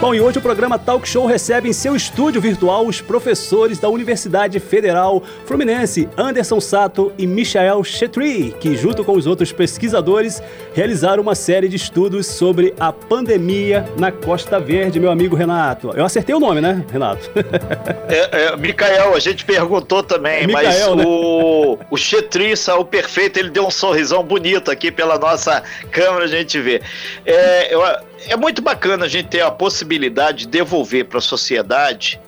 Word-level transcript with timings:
Bom, 0.00 0.14
e 0.14 0.20
hoje 0.20 0.38
o 0.38 0.40
programa 0.40 0.78
Talk 0.78 1.08
Show 1.08 1.26
recebe 1.26 1.68
em 1.68 1.72
seu 1.72 1.96
estúdio 1.96 2.40
virtual 2.40 2.86
os 2.86 3.00
professores 3.00 3.80
da 3.80 3.88
Universidade 3.88 4.60
Federal 4.60 5.20
Fluminense, 5.44 6.08
Anderson 6.16 6.60
Sato 6.60 7.12
e 7.18 7.26
Michael 7.26 7.82
Chetri, 7.82 8.54
que 8.60 8.76
junto 8.76 9.04
com 9.04 9.10
os 9.14 9.26
outros 9.26 9.50
pesquisadores 9.50 10.40
realizaram 10.72 11.20
uma 11.20 11.34
série 11.34 11.66
de 11.66 11.74
estudos 11.74 12.28
sobre 12.28 12.72
a 12.78 12.92
pandemia 12.92 13.84
na 13.98 14.12
Costa 14.12 14.60
Verde, 14.60 15.00
meu 15.00 15.10
amigo 15.10 15.34
Renato. 15.34 15.90
Eu 15.96 16.04
acertei 16.04 16.32
o 16.32 16.38
nome, 16.38 16.60
né, 16.60 16.84
Renato? 16.92 17.28
É, 18.08 18.44
é, 18.44 18.56
Micael, 18.56 19.14
a 19.14 19.18
gente 19.18 19.44
perguntou 19.44 20.02
também, 20.02 20.44
é 20.44 20.46
mas 20.46 20.66
né? 20.66 21.04
o, 21.04 21.78
o 21.90 21.96
Chetri 21.96 22.56
saiu 22.56 22.82
perfeito, 22.82 23.38
ele 23.38 23.50
deu 23.50 23.66
um 23.66 23.70
sorrisão 23.70 24.22
bonito 24.24 24.70
aqui 24.70 24.90
pela 24.90 25.18
nossa 25.18 25.62
câmera, 25.90 26.24
a 26.24 26.28
gente 26.28 26.58
vê. 26.58 26.80
É, 27.26 27.74
eu, 27.74 27.82
é 28.26 28.36
muito 28.36 28.60
bacana 28.62 29.04
a 29.04 29.08
gente 29.08 29.28
ter 29.28 29.40
a 29.40 29.50
possibilidade 29.50 30.40
de 30.40 30.48
devolver 30.48 31.04
para 31.04 31.18
a 31.18 31.22
sociedade 31.22 32.20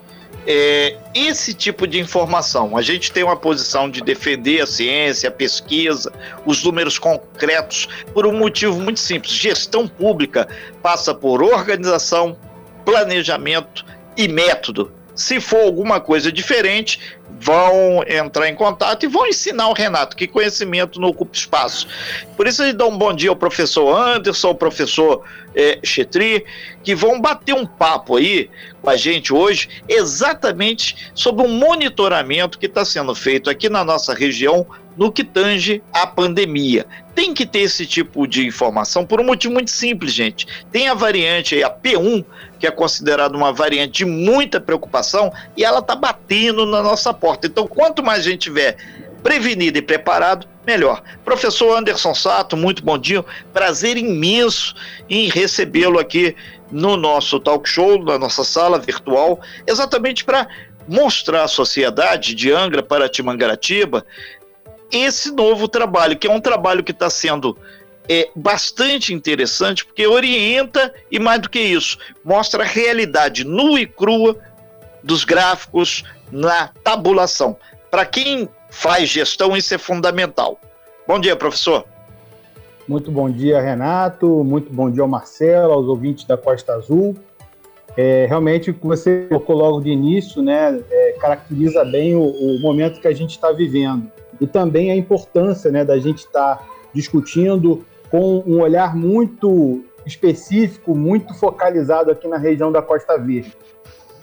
é, 0.47 0.97
esse 1.15 1.53
tipo 1.53 1.87
de 1.87 1.99
informação. 1.99 2.77
A 2.77 2.83
gente 2.83 3.13
tem 3.13 3.23
uma 3.23 3.37
posição 3.37 3.91
de 3.91 4.01
defender 4.01 4.63
a 4.63 4.67
ciência, 4.67 5.29
a 5.29 5.33
pesquisa, 5.33 6.13
os 6.47 6.63
números 6.65 6.99
concretos, 6.99 7.89
por 8.15 8.27
um 8.27 8.33
motivo 8.33 8.79
muito 8.81 9.01
simples: 9.01 9.33
gestão 9.33 9.87
pública 9.87 10.49
passa 10.83 11.15
por 11.15 11.43
organização, 11.43 12.37
planejamento 12.85 13.85
e 14.17 14.29
método. 14.29 14.93
Se 15.15 15.41
for 15.41 15.65
alguma 15.65 16.01
coisa 16.01 16.33
diferente, 16.33 17.19
vão 17.41 18.05
entrar 18.07 18.49
em 18.49 18.55
contato 18.55 19.05
e 19.05 19.09
vão 19.09 19.27
ensinar 19.27 19.69
o 19.69 19.73
Renato 19.73 20.15
que 20.15 20.27
conhecimento 20.27 21.01
não 21.01 21.09
ocupa 21.09 21.35
espaço. 21.35 21.89
Por 22.37 22.47
isso, 22.47 22.63
ele 22.63 22.75
dá 22.75 22.87
um 22.87 22.97
bom 22.97 23.15
dia 23.15 23.31
ao 23.31 23.37
professor 23.37 23.97
Anderson, 23.97 24.49
ao 24.49 24.55
professor 24.55 25.25
é, 25.55 25.79
Chetri, 25.83 26.45
que 26.85 26.95
vão 26.95 27.21
bater 27.21 27.55
um 27.55 27.65
papo 27.65 28.17
aí 28.17 28.51
com 28.83 28.91
a 28.91 28.97
gente 28.97 29.33
hoje, 29.33 29.69
exatamente 29.89 31.11
sobre 31.15 31.45
um 31.45 31.49
monitoramento 31.49 32.59
que 32.59 32.67
está 32.67 32.85
sendo 32.85 33.15
feito 33.15 33.49
aqui 33.49 33.69
na 33.69 33.83
nossa 33.85 34.15
região 34.15 34.67
no 35.01 35.11
que 35.11 35.25
tange 35.25 35.83
à 35.95 36.07
pandemia. 36.07 36.85
Tem 37.15 37.33
que 37.33 37.47
ter 37.47 37.61
esse 37.61 37.87
tipo 37.87 38.27
de 38.27 38.47
informação 38.47 39.07
por 39.07 39.19
um 39.19 39.25
motivo 39.25 39.55
muito 39.55 39.71
simples, 39.71 40.13
gente. 40.13 40.47
Tem 40.71 40.89
a 40.89 40.95
variante 40.95 41.55
aí, 41.55 41.65
a 41.65 41.71
P1, 41.71 42.23
que 42.59 42.67
é 42.67 42.71
considerada 42.71 43.35
uma 43.35 43.51
variante 43.51 43.93
de 43.93 44.05
muita 44.05 44.61
preocupação, 44.61 45.33
e 45.57 45.65
ela 45.65 45.79
está 45.79 45.97
batendo 45.97 46.67
na 46.67 46.83
nossa 46.83 47.15
porta. 47.15 47.47
Então, 47.47 47.67
quanto 47.67 48.05
mais 48.05 48.21
a 48.21 48.31
gente 48.31 48.41
tiver 48.41 48.77
prevenido 49.23 49.79
e 49.79 49.83
preparado, 49.83 50.47
melhor. 50.67 51.03
Professor 51.25 51.79
Anderson 51.79 52.15
Sato, 52.15 52.55
muito 52.55 52.85
bom 52.85 52.99
dia. 52.99 53.25
Prazer 53.55 53.97
imenso 53.97 54.75
em 55.09 55.31
recebê-lo 55.31 55.99
aqui 55.99 56.37
no 56.71 56.99
nosso 56.99 57.41
talk 57.41 57.67
show, 57.67 58.05
na 58.05 58.19
nossa 58.19 58.45
sala 58.45 58.79
virtual, 58.79 59.41
exatamente 59.67 60.25
para 60.27 60.47
mostrar 60.87 61.45
à 61.45 61.49
sociedade 61.49 62.35
de 62.35 62.53
Angra 62.53 62.83
para 62.83 63.09
Timangaratiba 63.09 64.05
esse 64.93 65.31
novo 65.31 65.69
trabalho, 65.69 66.19
que 66.19 66.27
é 66.27 66.31
um 66.31 66.41
trabalho 66.41 66.83
que 66.83 66.93
está 66.93 67.09
sendo 67.09 67.57
é, 68.09 68.29
bastante 68.35 69.15
interessante, 69.15 69.85
porque 69.85 70.07
orienta 70.07 70.93
e, 71.11 71.19
mais 71.19 71.41
do 71.41 71.49
que 71.49 71.61
isso, 71.61 71.97
mostra 72.25 72.65
a 72.65 72.67
realidade 72.67 73.45
nua 73.45 73.81
e 73.81 73.87
crua 73.87 74.37
dos 75.03 75.25
gráficos 75.25 76.03
na 76.31 76.69
tabulação. 76.83 77.57
Para 77.91 78.05
quem 78.05 78.49
faz 78.69 79.09
gestão, 79.09 79.57
isso 79.57 79.75
é 79.75 79.79
fundamental. 79.79 80.59
Bom 81.07 81.19
dia, 81.19 81.37
professor. 81.37 81.85
Muito 82.87 83.13
bom 83.13 83.31
dia, 83.31 83.61
Renato. 83.61 84.43
Muito 84.43 84.73
bom 84.73 84.91
dia 84.91 85.03
ao 85.03 85.09
Marcelo, 85.09 85.73
aos 85.73 85.87
ouvintes 85.87 86.25
da 86.25 86.37
Costa 86.37 86.75
Azul. 86.75 87.17
É, 87.97 88.27
realmente, 88.29 88.71
o 88.71 88.75
que 88.75 88.87
você 88.87 89.27
colocou 89.29 89.57
logo 89.57 89.81
de 89.81 89.91
início, 89.91 90.43
né, 90.43 90.81
é, 90.91 91.13
caracteriza 91.21 91.85
bem 91.85 92.15
o, 92.15 92.23
o 92.23 92.61
momento 92.61 93.01
que 93.01 93.09
a 93.09 93.13
gente 93.13 93.31
está 93.31 93.53
vivendo 93.53 94.11
e 94.41 94.47
também 94.47 94.91
a 94.91 94.97
importância 94.97 95.71
né, 95.71 95.85
da 95.85 95.99
gente 95.99 96.19
estar 96.19 96.57
tá 96.57 96.65
discutindo 96.93 97.85
com 98.11 98.43
um 98.47 98.61
olhar 98.61 98.97
muito 98.97 99.85
específico, 100.05 100.95
muito 100.95 101.35
focalizado 101.35 102.11
aqui 102.11 102.27
na 102.27 102.39
região 102.39 102.73
da 102.73 102.83
Costa 102.83 103.17
Verde. 103.19 103.57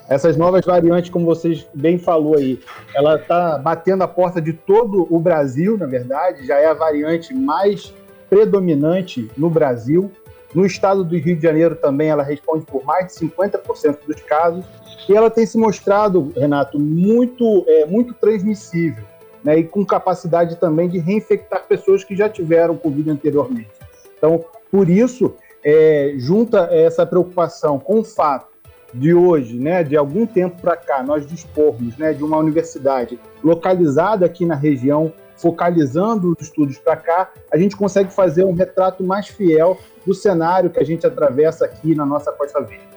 Essas 0.10 0.38
novas 0.38 0.66
variantes, 0.66 1.10
como 1.10 1.26
vocês 1.26 1.68
bem 1.74 1.98
falou 1.98 2.36
aí, 2.36 2.60
ela 2.96 3.18
está 3.18 3.58
batendo 3.58 4.04
a 4.04 4.08
porta 4.08 4.42
de 4.42 4.54
todo 4.54 5.06
o 5.10 5.20
Brasil, 5.20 5.78
na 5.78 5.86
verdade, 5.86 6.46
já 6.48 6.58
é 6.58 6.66
a 6.66 6.74
variante 6.74 7.34
mais 7.34 7.94
predominante 8.30 9.30
no 9.38 9.50
Brasil. 9.50 10.10
No 10.54 10.66
estado 10.66 11.04
do 11.04 11.18
Rio 11.18 11.36
de 11.36 11.44
Janeiro 11.44 11.76
também 11.76 12.10
ela 12.10 12.24
responde 12.24 12.66
por 12.66 12.84
mais 12.86 13.08
de 13.08 13.14
50% 13.28 13.98
dos 14.08 14.22
casos 14.22 14.66
e 15.10 15.16
ela 15.16 15.30
tem 15.30 15.46
se 15.46 15.58
mostrado, 15.58 16.32
Renato, 16.36 16.80
muito, 16.80 17.66
é, 17.68 17.86
muito 17.86 18.14
transmissível 18.14 19.04
né, 19.48 19.60
e 19.60 19.64
com 19.64 19.86
capacidade 19.86 20.58
também 20.58 20.90
de 20.90 21.00
reinfectar 21.00 21.66
pessoas 21.66 22.04
que 22.04 22.14
já 22.14 22.28
tiveram 22.28 22.76
Covid 22.76 23.10
anteriormente. 23.10 23.70
Então, 24.18 24.44
por 24.70 24.90
isso, 24.90 25.36
é, 25.64 26.16
junta 26.18 26.68
essa 26.70 27.06
preocupação 27.06 27.80
com 27.80 28.02
o 28.02 28.04
fato 28.04 28.50
de 28.94 29.14
hoje, 29.14 29.58
né, 29.58 29.86
de 29.86 29.96
algum 29.96 30.26
tempo 30.26 30.62
para 30.62 30.76
cá, 30.76 31.02
nós 31.02 31.26
dispormos 31.26 31.96
né, 31.96 32.12
de 32.12 32.26
uma 32.26 32.36
universidade 32.36 33.18
localizada 33.42 34.26
aqui 34.26 34.46
na 34.46 34.56
região, 34.56 35.14
focalizando 35.38 36.36
os 36.38 36.46
estudos 36.46 36.78
para 36.78 36.98
cá, 36.98 37.32
a 37.50 37.58
gente 37.58 37.78
consegue 37.78 38.12
fazer 38.12 38.44
um 38.44 38.54
retrato 38.54 39.02
mais 39.02 39.30
fiel 39.30 39.78
do 40.06 40.14
cenário 40.14 40.70
que 40.70 40.80
a 40.80 40.84
gente 40.84 41.08
atravessa 41.08 41.64
aqui 41.64 41.96
na 41.96 42.06
nossa 42.06 42.34
Costa 42.34 42.60
Verde. 42.60 42.97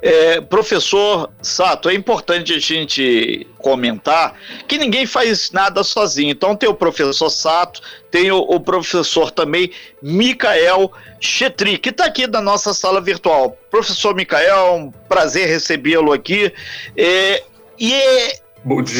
É, 0.00 0.40
professor 0.40 1.30
Sato, 1.42 1.88
é 1.88 1.94
importante 1.94 2.52
a 2.52 2.58
gente 2.58 3.46
comentar 3.58 4.34
que 4.66 4.78
ninguém 4.78 5.06
faz 5.06 5.50
nada 5.50 5.82
sozinho. 5.82 6.30
Então 6.30 6.54
tem 6.54 6.68
o 6.68 6.74
professor 6.74 7.30
Sato, 7.30 7.80
tem 8.10 8.30
o, 8.30 8.38
o 8.38 8.60
professor 8.60 9.30
também 9.30 9.72
Micael 10.00 10.92
Chetri, 11.20 11.78
que 11.78 11.88
está 11.88 12.04
aqui 12.04 12.26
na 12.26 12.40
nossa 12.40 12.72
sala 12.72 13.00
virtual. 13.00 13.58
Professor 13.70 14.14
Micael, 14.14 14.74
um 14.74 14.90
prazer 15.08 15.48
recebê-lo 15.48 16.12
aqui. 16.12 16.52
É, 16.96 17.42
e 17.78 17.92
é 17.92 18.40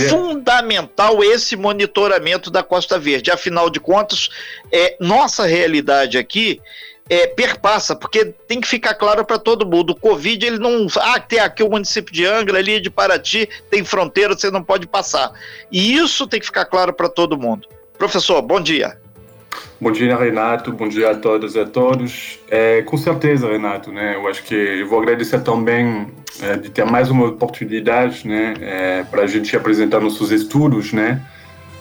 fundamental 0.08 1.22
esse 1.22 1.56
monitoramento 1.56 2.50
da 2.50 2.62
Costa 2.62 2.98
Verde. 2.98 3.30
Afinal 3.30 3.68
de 3.70 3.80
contas, 3.80 4.28
é, 4.72 4.96
nossa 5.00 5.46
realidade 5.46 6.18
aqui 6.18 6.60
é, 7.08 7.26
perpassa, 7.26 7.96
porque 7.96 8.34
tem 8.46 8.60
que 8.60 8.68
ficar 8.68 8.94
claro 8.94 9.24
para 9.24 9.38
todo 9.38 9.66
mundo. 9.66 9.90
O 9.90 9.96
Covid, 9.96 10.44
ele 10.44 10.58
não. 10.58 10.86
Ah, 10.96 11.18
tem 11.18 11.38
aqui 11.38 11.62
o 11.62 11.70
município 11.70 12.12
de 12.12 12.26
Angra, 12.26 12.58
ali 12.58 12.80
de 12.80 12.90
Paraty, 12.90 13.48
tem 13.70 13.84
fronteira, 13.84 14.36
você 14.36 14.50
não 14.50 14.62
pode 14.62 14.86
passar. 14.86 15.32
E 15.70 15.96
isso 15.96 16.26
tem 16.26 16.40
que 16.40 16.46
ficar 16.46 16.66
claro 16.66 16.92
para 16.92 17.08
todo 17.08 17.38
mundo. 17.38 17.66
Professor, 17.96 18.40
bom 18.42 18.60
dia. 18.60 18.98
Bom 19.80 19.92
dia, 19.92 20.16
Renato. 20.16 20.72
Bom 20.72 20.88
dia 20.88 21.12
a 21.12 21.14
todas 21.14 21.54
e 21.54 21.60
a 21.60 21.64
todos. 21.64 22.38
É, 22.50 22.82
com 22.82 22.96
certeza, 22.96 23.48
Renato, 23.48 23.92
né? 23.92 24.16
Eu 24.16 24.26
acho 24.28 24.42
que 24.42 24.54
eu 24.54 24.88
vou 24.88 25.00
agradecer 25.00 25.40
também 25.40 26.12
é, 26.42 26.56
de 26.56 26.70
ter 26.70 26.84
mais 26.84 27.10
uma 27.10 27.26
oportunidade, 27.26 28.26
né, 28.26 28.54
é, 28.60 29.02
para 29.04 29.22
a 29.22 29.26
gente 29.26 29.56
apresentar 29.56 30.00
nossos 30.00 30.30
estudos, 30.30 30.92
né? 30.92 31.22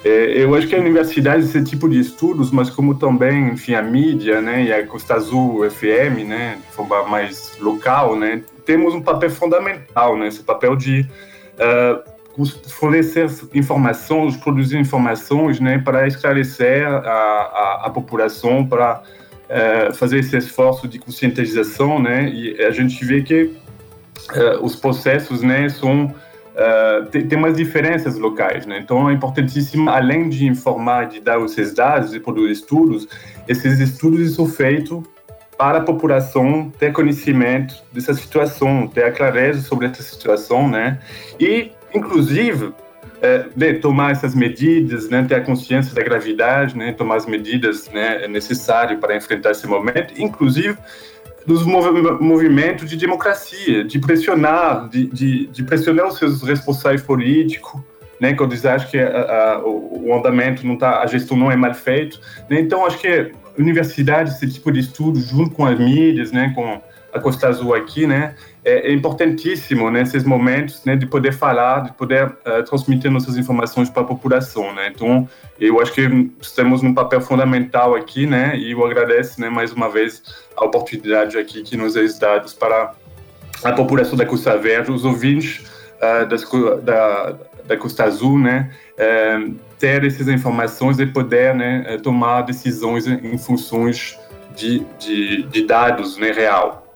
É, 0.04 0.42
eu 0.42 0.54
acho 0.54 0.68
que 0.68 0.76
a 0.76 0.78
universidade, 0.78 1.44
esse 1.44 1.62
tipo 1.64 1.88
de 1.88 1.98
estudos, 1.98 2.50
mas 2.52 2.70
como 2.70 2.94
também, 2.94 3.48
enfim, 3.48 3.74
a 3.74 3.82
mídia, 3.82 4.40
né, 4.40 4.64
e 4.64 4.72
a 4.72 4.86
Costa 4.86 5.14
Azul 5.14 5.68
FM, 5.68 6.24
né, 6.26 6.58
de 6.64 6.74
forma 6.74 7.02
mais 7.04 7.56
local, 7.58 8.16
né, 8.16 8.42
temos 8.64 8.94
um 8.94 9.02
papel 9.02 9.30
fundamental, 9.30 10.16
né, 10.16 10.28
esse 10.28 10.42
papel 10.42 10.76
de 10.76 11.04
uh, 11.58 12.44
fornecer 12.68 13.28
informações, 13.52 14.36
produzir 14.36 14.78
informações, 14.78 15.58
né, 15.58 15.78
para 15.78 16.06
esclarecer 16.06 16.86
a, 16.86 16.98
a, 16.98 17.82
a 17.86 17.90
população, 17.90 18.64
para 18.64 19.02
uh, 19.02 19.94
fazer 19.94 20.20
esse 20.20 20.36
esforço 20.36 20.86
de 20.86 21.00
conscientização, 21.00 22.00
né, 22.00 22.28
e 22.28 22.62
a 22.62 22.70
gente 22.70 23.04
vê 23.04 23.20
que 23.22 23.42
uh, 23.42 24.62
os 24.64 24.76
processos, 24.76 25.42
né, 25.42 25.68
são 25.68 26.14
Uh, 26.58 27.06
tem, 27.06 27.28
tem, 27.28 27.38
umas 27.38 27.56
diferenças 27.56 28.18
locais, 28.18 28.66
né? 28.66 28.80
Então 28.82 29.08
é 29.08 29.12
importantíssimo, 29.12 29.88
além 29.88 30.28
de 30.28 30.44
informar, 30.44 31.06
de 31.06 31.20
dar 31.20 31.40
esses 31.44 31.72
dados 31.72 32.12
e 32.12 32.18
produzir 32.18 32.50
estudos, 32.50 33.06
esses 33.46 33.78
estudos 33.78 34.34
são 34.34 34.44
feitos 34.44 35.04
para 35.56 35.78
a 35.78 35.80
população 35.80 36.68
ter 36.76 36.92
conhecimento 36.92 37.76
dessa 37.92 38.12
situação, 38.12 38.88
ter 38.88 39.04
a 39.04 39.12
clareza 39.12 39.60
sobre 39.60 39.86
essa 39.86 40.02
situação, 40.02 40.68
né? 40.68 40.98
E, 41.38 41.70
inclusive, 41.94 42.72
é, 43.22 43.72
tomar 43.74 44.12
essas 44.12 44.34
medidas, 44.34 45.08
né, 45.08 45.24
ter 45.28 45.36
a 45.36 45.40
consciência 45.40 45.94
da 45.94 46.02
gravidade, 46.02 46.76
né, 46.76 46.92
tomar 46.92 47.16
as 47.16 47.26
medidas 47.26 47.88
né, 47.90 48.28
necessárias 48.28 48.98
para 49.00 49.16
enfrentar 49.16 49.50
esse 49.50 49.66
momento, 49.66 50.14
inclusive 50.16 50.76
dos 51.48 51.64
movimentos 51.64 52.90
de 52.90 52.94
democracia, 52.94 53.82
de 53.82 53.98
pressionar, 53.98 54.86
de, 54.90 55.06
de, 55.06 55.46
de 55.46 55.62
pressionar 55.62 56.08
os 56.08 56.18
seus 56.18 56.42
responsáveis 56.42 57.00
políticos 57.00 57.80
né, 58.20 58.34
quando 58.34 58.52
eles 58.52 58.66
acham 58.66 58.90
que 58.90 58.98
a, 58.98 59.54
a, 59.54 59.62
o, 59.64 60.14
andamento 60.14 60.66
não 60.66 60.76
tá, 60.76 61.00
a 61.00 61.06
gestão 61.06 61.38
não 61.38 61.50
é 61.50 61.56
mal 61.56 61.72
feita. 61.72 62.18
Né? 62.50 62.60
Então, 62.60 62.84
acho 62.84 62.98
que 62.98 63.32
universidade, 63.56 64.30
esse 64.30 64.46
tipo 64.46 64.70
de 64.70 64.80
estudo, 64.80 65.18
junto 65.20 65.54
com 65.54 65.64
as 65.64 65.78
mídias, 65.78 66.32
né, 66.32 66.52
com 66.54 66.82
a 67.12 67.18
Costa 67.18 67.48
Azul 67.48 67.74
aqui, 67.74 68.06
né, 68.06 68.34
é, 68.64 68.90
é 68.90 68.92
importantíssimo 68.92 69.90
nesses 69.90 70.24
né, 70.24 70.28
momentos, 70.28 70.84
né, 70.84 70.96
de 70.96 71.06
poder 71.06 71.32
falar, 71.32 71.80
de 71.84 71.92
poder 71.92 72.26
uh, 72.26 72.62
transmitir 72.64 73.10
nossas 73.10 73.36
informações 73.36 73.88
para 73.88 74.02
a 74.02 74.04
população, 74.04 74.74
né. 74.74 74.92
Então, 74.94 75.28
eu 75.58 75.80
acho 75.80 75.92
que 75.92 76.30
estamos 76.40 76.82
num 76.82 76.94
papel 76.94 77.20
fundamental 77.20 77.94
aqui, 77.94 78.26
né, 78.26 78.56
e 78.56 78.72
eu 78.72 78.84
agradeço, 78.84 79.40
né, 79.40 79.48
mais 79.48 79.72
uma 79.72 79.88
vez 79.88 80.22
a 80.56 80.64
oportunidade 80.64 81.38
aqui 81.38 81.62
que 81.62 81.76
nos 81.76 81.96
é 81.96 82.06
dada 82.18 82.46
para 82.58 82.92
a 83.64 83.72
população 83.72 84.16
da 84.16 84.26
Costa 84.26 84.56
Verde, 84.56 84.90
os 84.90 85.04
ouvintes 85.04 85.64
uh, 85.96 86.26
das, 86.26 86.44
da, 86.82 87.36
da 87.64 87.76
Costa 87.76 88.04
Azul, 88.04 88.38
né, 88.38 88.70
uh, 88.94 89.54
ter 89.78 90.04
essas 90.04 90.28
informações 90.28 90.98
e 90.98 91.06
poder, 91.06 91.54
né, 91.54 91.98
tomar 92.02 92.42
decisões 92.42 93.06
em 93.06 93.38
funções 93.38 94.18
de, 94.54 94.84
de, 94.98 95.44
de 95.44 95.62
dados, 95.64 96.18
né, 96.18 96.32
real. 96.32 96.87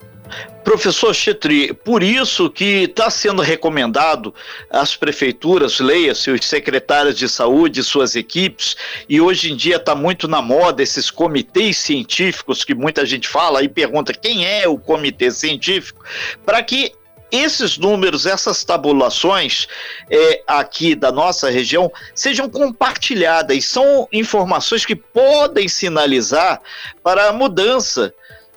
Professor 0.65 1.15
Chetri, 1.15 1.75
por 1.75 2.03
isso 2.03 2.49
que 2.49 2.85
está 2.85 3.11
sendo 3.11 3.43
recomendado 3.43 4.35
às 4.71 4.97
prefeituras, 4.97 5.81
leia-se, 5.81 6.31
os 6.31 6.47
secretários 6.47 7.19
de 7.19 7.29
saúde, 7.29 7.83
suas 7.83 8.15
equipes, 8.15 8.77
e 9.09 9.21
hoje 9.21 9.53
em 9.53 9.57
dia 9.57 9.77
está 9.77 9.95
muito 9.95 10.29
na 10.29 10.41
moda 10.41 10.83
esses 10.83 11.11
comitês 11.11 11.79
científicos 11.79 12.65
que 12.65 12.75
muita 12.75 13.05
gente 13.05 13.29
fala 13.29 13.63
e 13.63 13.69
pergunta 13.69 14.15
quem 14.15 14.47
é 14.47 14.69
o 14.69 14.79
comitê 14.79 15.31
científico, 15.31 16.05
para 16.47 16.63
que 16.63 16.93
esses 17.33 17.79
números, 17.79 18.27
essas 18.27 18.63
tabulações 18.63 19.67
é, 20.11 20.43
aqui 20.47 20.95
da 20.95 21.11
nossa 21.11 21.49
região 21.49 21.91
sejam 22.15 22.49
compartilhadas. 22.49 23.65
São 23.65 24.07
informações 24.13 24.85
que 24.85 24.95
podem 24.95 25.67
sinalizar 25.67 26.61
para 27.03 27.31
a 27.31 27.33
mudança 27.33 28.15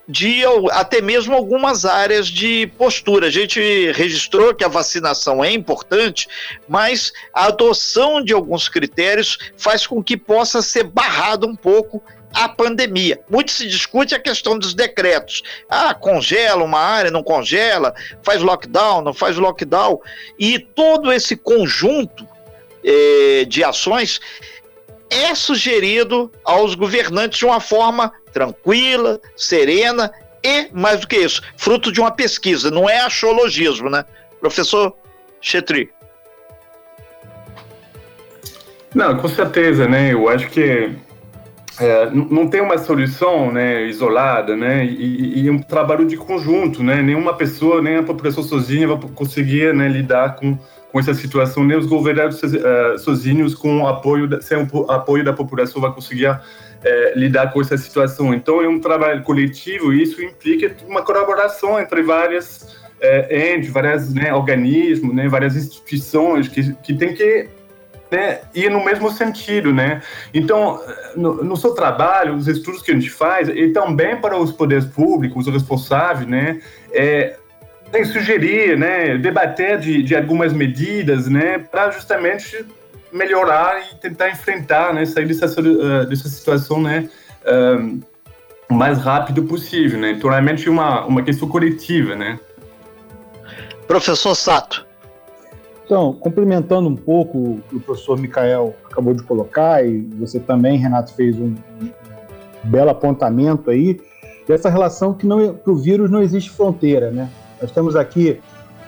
de 0.08 0.44
até 0.72 1.02
mesmo 1.02 1.34
algumas 1.34 1.86
áreas 1.86 2.28
de 2.28 2.68
postura. 2.78 3.28
A 3.28 3.32
gente 3.32 3.92
registrou 3.92 4.54
que 4.54 4.64
a 4.64 4.68
vacinação 4.68 5.44
é 5.44 5.52
importante, 5.52 6.28
mas 6.68 7.12
a 7.34 7.46
adoção 7.46 8.24
de 8.24 8.34
alguns 8.34 8.70
critérios 8.70 9.38
faz 9.58 9.88
com 9.88 10.04
que 10.04 10.16
possa 10.16 10.62
ser 10.62 10.84
barrado 10.84 11.48
um 11.48 11.56
pouco 11.56 12.04
a 12.34 12.50
pandemia. 12.50 13.20
Muito 13.30 13.52
se 13.52 13.66
discute 13.66 14.14
a 14.14 14.20
questão 14.20 14.60
dos 14.60 14.74
decretos. 14.74 15.42
Ah, 15.70 15.94
congela 15.94 16.64
uma 16.64 16.80
área, 16.80 17.10
não 17.10 17.24
congela, 17.24 17.96
faz 18.22 18.42
lockdown, 18.42 19.02
não 19.02 19.14
faz 19.14 19.38
lockdown. 19.38 20.00
E 20.38 20.60
todo 20.60 21.14
esse 21.14 21.38
conjunto 21.38 22.28
eh, 22.84 23.46
de 23.48 23.64
ações 23.64 24.20
é 25.16 25.34
sugerido 25.34 26.32
aos 26.44 26.76
governantes 26.76 27.40
de 27.40 27.46
uma 27.46 27.60
forma 27.60 28.12
tranquila, 28.34 29.20
serena 29.36 30.12
e, 30.44 30.70
mais 30.74 31.00
do 31.00 31.08
que 31.08 31.16
isso, 31.16 31.42
fruto 31.58 31.92
de 31.92 32.00
uma 32.00 32.12
pesquisa, 32.12 32.70
não 32.70 32.90
é 32.90 33.00
axiologismo, 33.00 33.90
né? 33.90 34.06
Professor 34.40 34.94
Chetri. 35.42 35.90
Não, 38.94 39.18
com 39.18 39.28
certeza, 39.28 39.88
né? 39.88 40.14
Eu 40.14 40.30
acho 40.30 40.48
que 40.50 40.92
é, 41.80 42.10
não 42.12 42.48
tem 42.48 42.62
uma 42.62 42.78
solução 42.78 43.52
né, 43.52 43.84
isolada, 43.84 44.56
né? 44.56 44.86
E, 44.86 45.44
e, 45.44 45.50
um 45.50 45.60
trabalho 45.60 46.06
de 46.06 46.16
conjunto, 46.16 46.82
né? 46.82 47.02
Nenhuma 47.02 47.34
pessoa, 47.34 47.82
nem 47.82 47.98
a 47.98 48.04
população 48.04 48.44
sozinha 48.44 48.88
vai 48.88 48.98
conseguir 49.14 49.74
né, 49.74 49.88
lidar 49.90 50.36
com, 50.36 50.58
com 50.96 51.00
essa 51.02 51.14
situação, 51.14 51.66
nem 51.66 51.78
os 51.78 51.86
governados 51.86 52.42
uh, 52.42 52.98
sozinhos 52.98 53.54
com 53.54 53.86
apoio, 53.86 54.42
sem 54.42 54.58
o 54.58 54.90
apoio 54.90 55.26
da 55.26 55.34
população 55.34 55.82
vai 55.82 55.92
conseguir 55.92 56.28
é, 56.82 57.14
lidar 57.18 57.52
com 57.52 57.60
essa 57.60 57.78
situação. 57.78 58.34
Então, 58.34 58.62
é 58.62 58.70
um 58.70 58.80
trabalho 58.80 59.22
coletivo 59.22 59.92
e 59.92 60.04
isso 60.04 60.24
implica 60.24 60.74
uma 60.88 61.02
colaboração 61.02 61.78
entre 61.78 62.02
várias 62.02 62.78
é, 63.02 63.56
entes, 63.58 63.70
vários 63.72 64.14
né, 64.14 64.34
organismos, 64.34 65.14
né, 65.14 65.28
várias 65.28 65.58
instituições 65.58 66.48
que, 66.48 66.74
que 66.76 66.94
tem 66.94 67.14
que 67.14 67.50
né, 68.10 68.40
ir 68.54 68.72
no 68.72 68.82
mesmo 68.82 69.12
sentido, 69.12 69.74
né? 69.74 70.02
Então, 70.34 70.80
no, 71.14 71.44
no, 71.44 71.58
seu 71.58 71.74
trabalho, 71.74 72.36
os 72.36 72.48
estudos 72.48 72.82
que 72.82 72.92
a 72.92 72.94
gente 72.94 73.10
faz, 73.10 73.50
e 73.50 73.68
também 73.74 74.16
para 74.16 74.38
os 74.38 74.54
poderes 74.54 74.86
públicos, 74.86 75.46
os 75.46 75.54
responsáveis, 75.54 76.26
né, 76.26 76.62
é, 76.94 77.36
tem 77.92 78.04
sugerir, 78.06 78.78
né, 78.78 79.18
debater 79.18 79.80
de, 79.80 80.04
de 80.04 80.16
algumas 80.16 80.54
medidas, 80.54 81.28
né, 81.28 81.60
para 81.60 81.92
justamente 81.92 82.66
melhorar 83.12 83.82
e 83.92 83.96
tentar 83.96 84.30
enfrentar, 84.30 84.94
né, 84.94 85.06
sair 85.06 85.26
dessa, 85.26 85.62
uh, 85.62 86.06
dessa 86.06 86.28
situação, 86.28 86.82
né, 86.82 87.10
uh, 87.46 88.00
o 88.70 88.74
mais 88.74 89.00
rápido 89.00 89.44
possível, 89.44 90.00
né? 90.00 90.12
Então, 90.12 90.30
realmente 90.30 90.68
uma, 90.68 91.06
uma 91.06 91.22
questão 91.22 91.48
coletiva, 91.48 92.16
né? 92.16 92.40
Professor 93.88 94.34
Sato. 94.34 94.86
Então, 95.86 96.14
complementando 96.14 96.90
um 96.90 96.96
pouco 96.96 97.38
o 97.38 97.64
que 97.70 97.76
o 97.76 97.80
professor 97.80 98.20
Micael 98.20 98.76
acabou 98.90 99.14
de 99.14 99.22
colocar, 99.22 99.86
e 99.86 100.02
você 100.18 100.40
também, 100.40 100.80
Renato, 100.80 101.14
fez 101.14 101.36
um, 101.38 101.54
belo 102.64 102.90
apontamento 102.90 103.70
aí, 103.70 104.02
dessa 104.48 104.70
relação 104.70 105.14
que 105.14 105.28
para 105.28 105.72
o 105.72 105.76
vírus 105.76 106.10
não 106.10 106.22
existe 106.22 106.50
fronteira, 106.50 107.12
né? 107.12 107.30
Nós 107.62 107.72
temos 107.72 107.96
aqui 107.96 108.40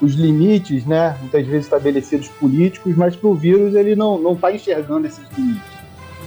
os 0.01 0.13
limites, 0.13 0.85
né, 0.85 1.17
muitas 1.19 1.45
vezes 1.45 1.65
estabelecidos 1.65 2.27
políticos, 2.27 2.95
mas 2.95 3.15
para 3.15 3.29
o 3.29 3.33
vírus 3.33 3.73
ele 3.73 3.95
não 3.95 4.33
está 4.33 4.51
enxergando 4.51 5.07
esses 5.07 5.25
limites. 5.35 5.77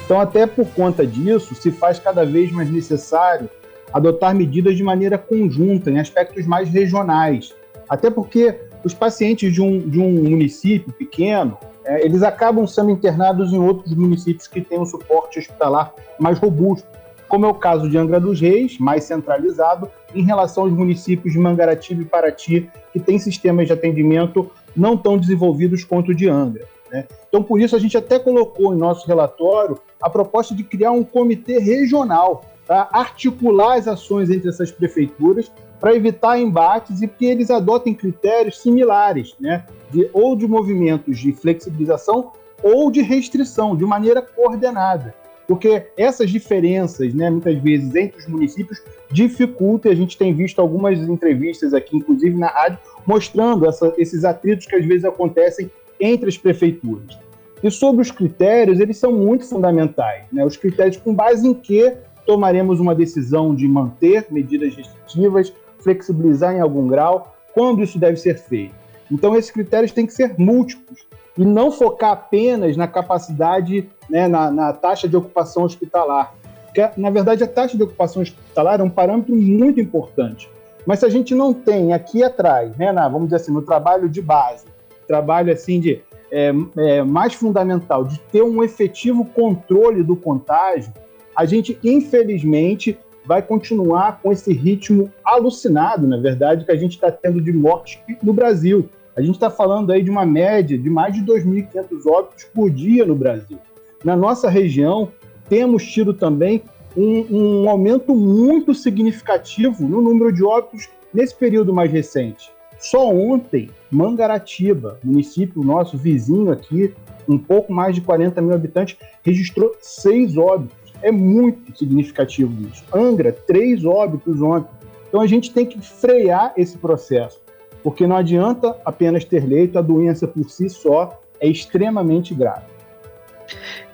Então, 0.05 0.21
até 0.21 0.45
por 0.45 0.67
conta 0.71 1.07
disso, 1.07 1.55
se 1.55 1.71
faz 1.71 1.99
cada 2.01 2.25
vez 2.25 2.51
mais 2.51 2.69
necessário 2.69 3.49
adotar 3.93 4.35
medidas 4.35 4.77
de 4.77 4.83
maneira 4.83 5.17
conjunta, 5.17 5.91
em 5.91 6.01
aspectos 6.01 6.47
mais 6.47 6.69
regionais. 6.69 7.55
Até 7.89 8.11
porque 8.11 8.59
os 8.85 8.95
pacientes 8.95 9.53
de 9.53 9.61
um, 9.61 9.79
de 9.79 10.01
um 10.01 10.11
município 10.11 10.93
pequeno, 10.93 11.57
é, 11.85 12.05
eles 12.05 12.23
acabam 12.23 12.67
sendo 12.67 12.91
internados 12.91 13.53
em 13.53 13.59
outros 13.59 13.95
municípios 13.95 14.47
que 14.47 14.61
têm 14.61 14.79
um 14.79 14.85
suporte 14.85 15.39
hospitalar 15.39 15.93
mais 16.19 16.39
robusto, 16.39 16.87
como 17.29 17.47
é 17.47 17.49
o 17.49 17.55
caso 17.55 17.89
de 17.89 17.97
Angra 17.97 18.19
dos 18.19 18.41
Reis, 18.41 18.79
mais 18.79 19.05
centralizado, 19.05 19.89
em 20.15 20.23
relação 20.23 20.65
aos 20.65 20.73
municípios 20.73 21.33
de 21.33 21.39
Mangaratiba 21.39 22.03
e 22.03 22.05
Paraty, 22.05 22.71
que 22.93 23.01
têm 23.01 23.19
sistemas 23.19 23.67
de 23.67 23.73
atendimento 23.73 24.51
não 24.77 24.97
tão 24.97 25.19
desenvolvidos 25.19 25.85
quanto 25.85 26.11
o 26.11 26.15
de 26.15 26.29
Angra. 26.29 26.65
Né? 26.91 27.07
Então, 27.29 27.43
por 27.43 27.61
isso, 27.61 27.77
a 27.77 27.79
gente 27.79 27.97
até 27.97 28.19
colocou 28.19 28.75
em 28.75 28.79
nosso 28.79 29.07
relatório 29.07 29.79
a 30.01 30.11
proposta 30.11 30.55
de 30.55 30.65
criar 30.65 30.93
um 30.93 31.05
comitê 31.05 31.59
regional 31.59 32.45
para 32.67 32.89
articular 32.93 33.79
as 33.79 33.89
ações 33.89 34.31
entre 34.31 34.49
essas 34.49 34.71
prefeituras 34.71 35.51
para 35.79 35.95
evitar 35.95 36.39
embates 36.39 37.01
e 37.01 37.09
que 37.09 37.25
eles 37.25 37.51
adotem 37.51 37.95
critérios 37.95 38.61
similares, 38.61 39.35
né? 39.41 39.65
de, 39.91 40.09
ou 40.13 40.37
de 40.37 40.47
movimentos 40.47 41.19
de 41.19 41.33
flexibilização 41.33 42.33
ou 42.63 42.91
de 42.91 43.01
restrição, 43.01 43.75
de 43.75 43.85
maneira 43.85 44.21
coordenada 44.21 45.15
porque 45.51 45.83
essas 45.97 46.31
diferenças, 46.31 47.13
né, 47.13 47.29
muitas 47.29 47.59
vezes 47.59 47.93
entre 47.97 48.21
os 48.21 48.27
municípios, 48.29 48.81
dificultam. 49.11 49.91
A 49.91 49.95
gente 49.97 50.17
tem 50.17 50.33
visto 50.33 50.61
algumas 50.61 50.97
entrevistas 51.01 51.75
aqui, 51.75 51.97
inclusive 51.97 52.39
na 52.39 52.47
rádio, 52.47 52.79
mostrando 53.05 53.67
essa, 53.67 53.93
esses 53.99 54.25
atritos 54.25 54.65
que 54.65 54.77
às 54.77 54.87
vezes 54.87 55.05
acontecem 55.05 55.69
entre 55.99 56.29
as 56.29 56.39
prefeituras. 56.39 57.19
E 57.65 57.69
sobre 57.69 58.01
os 58.01 58.13
critérios, 58.13 58.79
eles 58.79 58.97
são 58.97 59.11
muito 59.11 59.45
fundamentais. 59.45 60.23
Né? 60.33 60.45
Os 60.45 60.57
critérios 60.57 60.99
com 60.99 61.13
base 61.13 61.49
em 61.49 61.53
que 61.53 61.95
tomaremos 62.25 62.79
uma 62.79 62.95
decisão 62.95 63.53
de 63.53 63.67
manter 63.67 64.27
medidas 64.31 64.77
restritivas, 64.77 65.53
flexibilizar 65.81 66.55
em 66.55 66.61
algum 66.61 66.87
grau, 66.87 67.37
quando 67.53 67.83
isso 67.83 67.99
deve 67.99 68.19
ser 68.19 68.39
feito. 68.39 68.77
Então, 69.11 69.37
esses 69.37 69.51
critérios 69.51 69.91
têm 69.91 70.07
que 70.07 70.15
ser 70.15 70.33
múltiplos 70.39 71.05
e 71.37 71.45
não 71.45 71.71
focar 71.71 72.13
apenas 72.13 72.77
na 72.77 72.87
capacidade, 72.87 73.89
né, 74.09 74.29
na, 74.29 74.51
na 74.51 74.73
taxa 74.73 75.09
de 75.09 75.17
ocupação 75.17 75.65
hospitalar. 75.65 76.35
Porque, 76.67 76.89
na 76.97 77.11
verdade, 77.11 77.43
a 77.43 77.49
taxa 77.49 77.77
de 77.77 77.83
ocupação 77.83 78.23
hospitalar 78.23 78.81
é 78.81 78.83
um 78.83 78.91
parâmetro 78.91 79.35
muito 79.35 79.81
importante. 79.81 80.49
Mas 80.87 81.01
se 81.01 81.07
a 81.07 81.09
gente 81.09 81.35
não 81.35 81.53
tem 81.53 81.93
aqui 81.93 82.23
atrás, 82.23 82.77
né, 82.77 82.93
na, 82.93 83.09
vamos 83.09 83.25
dizer 83.25 83.37
assim, 83.37 83.53
no 83.53 83.63
trabalho 83.63 84.09
de 84.09 84.23
base, 84.23 84.65
trabalho 85.07 85.53
assim 85.53 85.81
de 85.81 86.01
é, 86.31 86.53
é, 86.79 87.03
mais 87.03 87.35
fundamental, 87.35 88.05
de 88.05 88.19
ter 88.33 88.43
um 88.43 88.63
efetivo 88.63 89.25
controle 89.25 90.03
do 90.03 90.15
contágio, 90.15 90.93
a 91.37 91.45
gente, 91.45 91.79
infelizmente, 91.83 92.99
vai 93.25 93.43
continuar 93.43 94.21
com 94.23 94.33
esse 94.33 94.53
ritmo 94.53 95.11
alucinado, 95.25 96.07
na 96.07 96.17
verdade, 96.17 96.65
que 96.65 96.73
a 96.73 96.77
gente 96.77 96.93
está 96.93 97.11
tendo 97.11 97.41
de 97.41 97.53
mortes 97.53 98.01
no 98.23 98.33
Brasil. 98.33 98.89
A 99.17 99.21
gente 99.21 99.35
está 99.35 99.51
falando 99.51 99.91
aí 99.91 100.03
de 100.03 100.11
uma 100.11 100.25
média 100.25 100.79
de 100.79 100.89
mais 100.89 101.15
de 101.15 101.23
2.500 101.23 102.07
óbitos 102.07 102.45
por 102.45 102.71
dia 102.71 103.05
no 103.05 103.15
Brasil. 103.15 103.59
Na 104.05 104.17
nossa 104.17 104.49
região, 104.49 105.11
temos 105.49 105.85
tido 105.85 106.15
também 106.15 106.63
um, 106.97 107.63
um, 107.63 107.71
aumento 107.71 108.15
muito 108.15 108.75
significativo 108.75 109.87
no 109.87 110.01
número 110.01 110.33
de 110.33 110.43
óbitos 110.43 110.89
nesse 111.13 111.35
período 111.35 111.73
mais 111.73 111.91
recente. 111.91 112.51
Só 112.79 113.09
ontem, 113.13 113.69
Mangaratiba, 113.91 114.99
município 115.05 115.63
nosso 115.63 115.99
vizinho 115.99 116.51
aqui, 116.51 116.95
um 117.29 117.39
pouco 117.39 117.73
mais 117.73 117.95
de 117.95 118.01
40 118.01 118.41
mil 118.41 118.55
habitantes, 118.55 118.97
registrou 119.23 119.75
seis 119.81 120.37
óbitos. 120.37 120.77
É 121.03 121.13
muito 121.13 121.77
significativo 121.77 122.53
isso. 122.69 122.85
Angra, 122.95 123.33
três 123.33 123.85
óbitos 123.85 124.41
ontem. 124.41 124.71
Então 125.09 125.21
a 125.21 125.27
gente 125.27 125.53
tem 125.53 125.67
que 125.67 125.81
frear 125.81 126.53
esse 126.57 126.79
processo, 126.79 127.41
porque 127.83 128.07
não 128.07 128.17
adianta 128.17 128.77
apenas 128.85 129.25
ter 129.25 129.47
leito, 129.47 129.79
a 129.79 129.83
doença 129.83 130.27
por 130.27 130.51
si 130.51 130.69
só 130.69 131.21
é 131.41 131.49
extremamente 131.49 132.35
grave. 132.35 132.67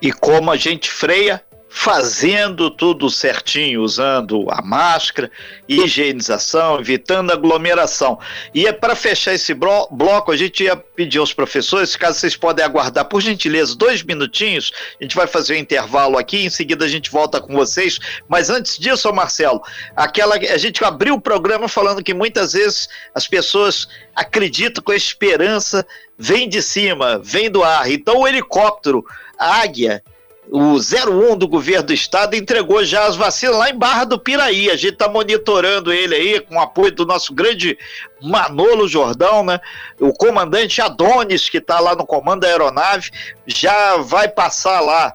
E 0.01 0.13
como 0.13 0.51
a 0.51 0.57
gente 0.57 0.91
freia? 0.91 1.43
Fazendo 1.79 2.71
tudo 2.71 3.11
certinho, 3.11 3.83
usando 3.83 4.47
a 4.51 4.63
máscara, 4.63 5.31
higienização, 5.69 6.81
evitando 6.81 7.31
aglomeração. 7.31 8.19
E 8.55 8.67
é 8.67 8.73
para 8.73 8.97
fechar 8.97 9.35
esse 9.35 9.53
bloco, 9.53 10.33
a 10.33 10.37
gente 10.39 10.65
ia 10.65 10.75
pedir 10.75 11.19
aos 11.19 11.35
professores, 11.35 11.95
caso 11.95 12.19
vocês 12.19 12.35
podem 12.35 12.65
aguardar, 12.65 13.05
por 13.05 13.21
gentileza, 13.21 13.77
dois 13.77 14.03
minutinhos, 14.03 14.73
a 14.99 15.05
gente 15.05 15.15
vai 15.15 15.27
fazer 15.27 15.53
um 15.53 15.59
intervalo 15.59 16.17
aqui, 16.17 16.47
em 16.47 16.51
seguida 16.51 16.87
a 16.87 16.89
gente 16.89 17.11
volta 17.11 17.43
com 17.43 17.53
vocês. 17.55 17.99
Mas 18.27 18.49
antes 18.49 18.79
disso, 18.79 19.13
Marcelo, 19.13 19.61
aquela 19.95 20.37
a 20.37 20.57
gente 20.57 20.83
abriu 20.83 21.15
o 21.15 21.21
programa 21.21 21.69
falando 21.69 22.03
que 22.03 22.15
muitas 22.15 22.55
vezes 22.55 22.89
as 23.15 23.29
pessoas 23.29 23.87
acreditam 24.15 24.83
com 24.83 24.93
a 24.93 24.97
esperança 24.97 25.87
vem 26.19 26.49
de 26.49 26.63
cima, 26.63 27.21
vem 27.23 27.51
do 27.51 27.63
ar. 27.63 27.91
Então 27.91 28.21
o 28.21 28.27
helicóptero, 28.27 29.05
a 29.39 29.61
águia, 29.61 30.03
o 30.51 30.77
01 30.77 31.37
do 31.37 31.49
governo 31.49 31.89
do 31.89 31.93
estado 31.93 32.35
entregou 32.35 32.85
já 32.85 33.07
as 33.07 33.17
vacinas 33.17 33.57
lá 33.57 33.71
em 33.71 33.77
Barra 33.77 34.05
do 34.05 34.19
Piraí. 34.19 34.71
A 34.71 34.77
gente 34.77 34.93
está 34.93 35.09
monitorando 35.09 35.93
ele 35.93 36.15
aí 36.15 36.41
com 36.41 36.57
o 36.57 36.61
apoio 36.61 36.93
do 36.93 37.05
nosso 37.05 37.35
grande 37.35 37.77
Manolo 38.23 38.89
Jordão, 38.89 39.45
né? 39.45 39.61
O 39.99 40.13
comandante 40.13 40.81
Adonis, 40.81 41.49
que 41.49 41.59
está 41.59 41.81
lá 41.81 41.95
no 41.95 42.07
comando 42.07 42.41
da 42.41 42.49
aeronave, 42.49 43.11
já 43.47 43.97
vai 43.97 44.29
passar 44.29 44.81
lá 44.81 45.15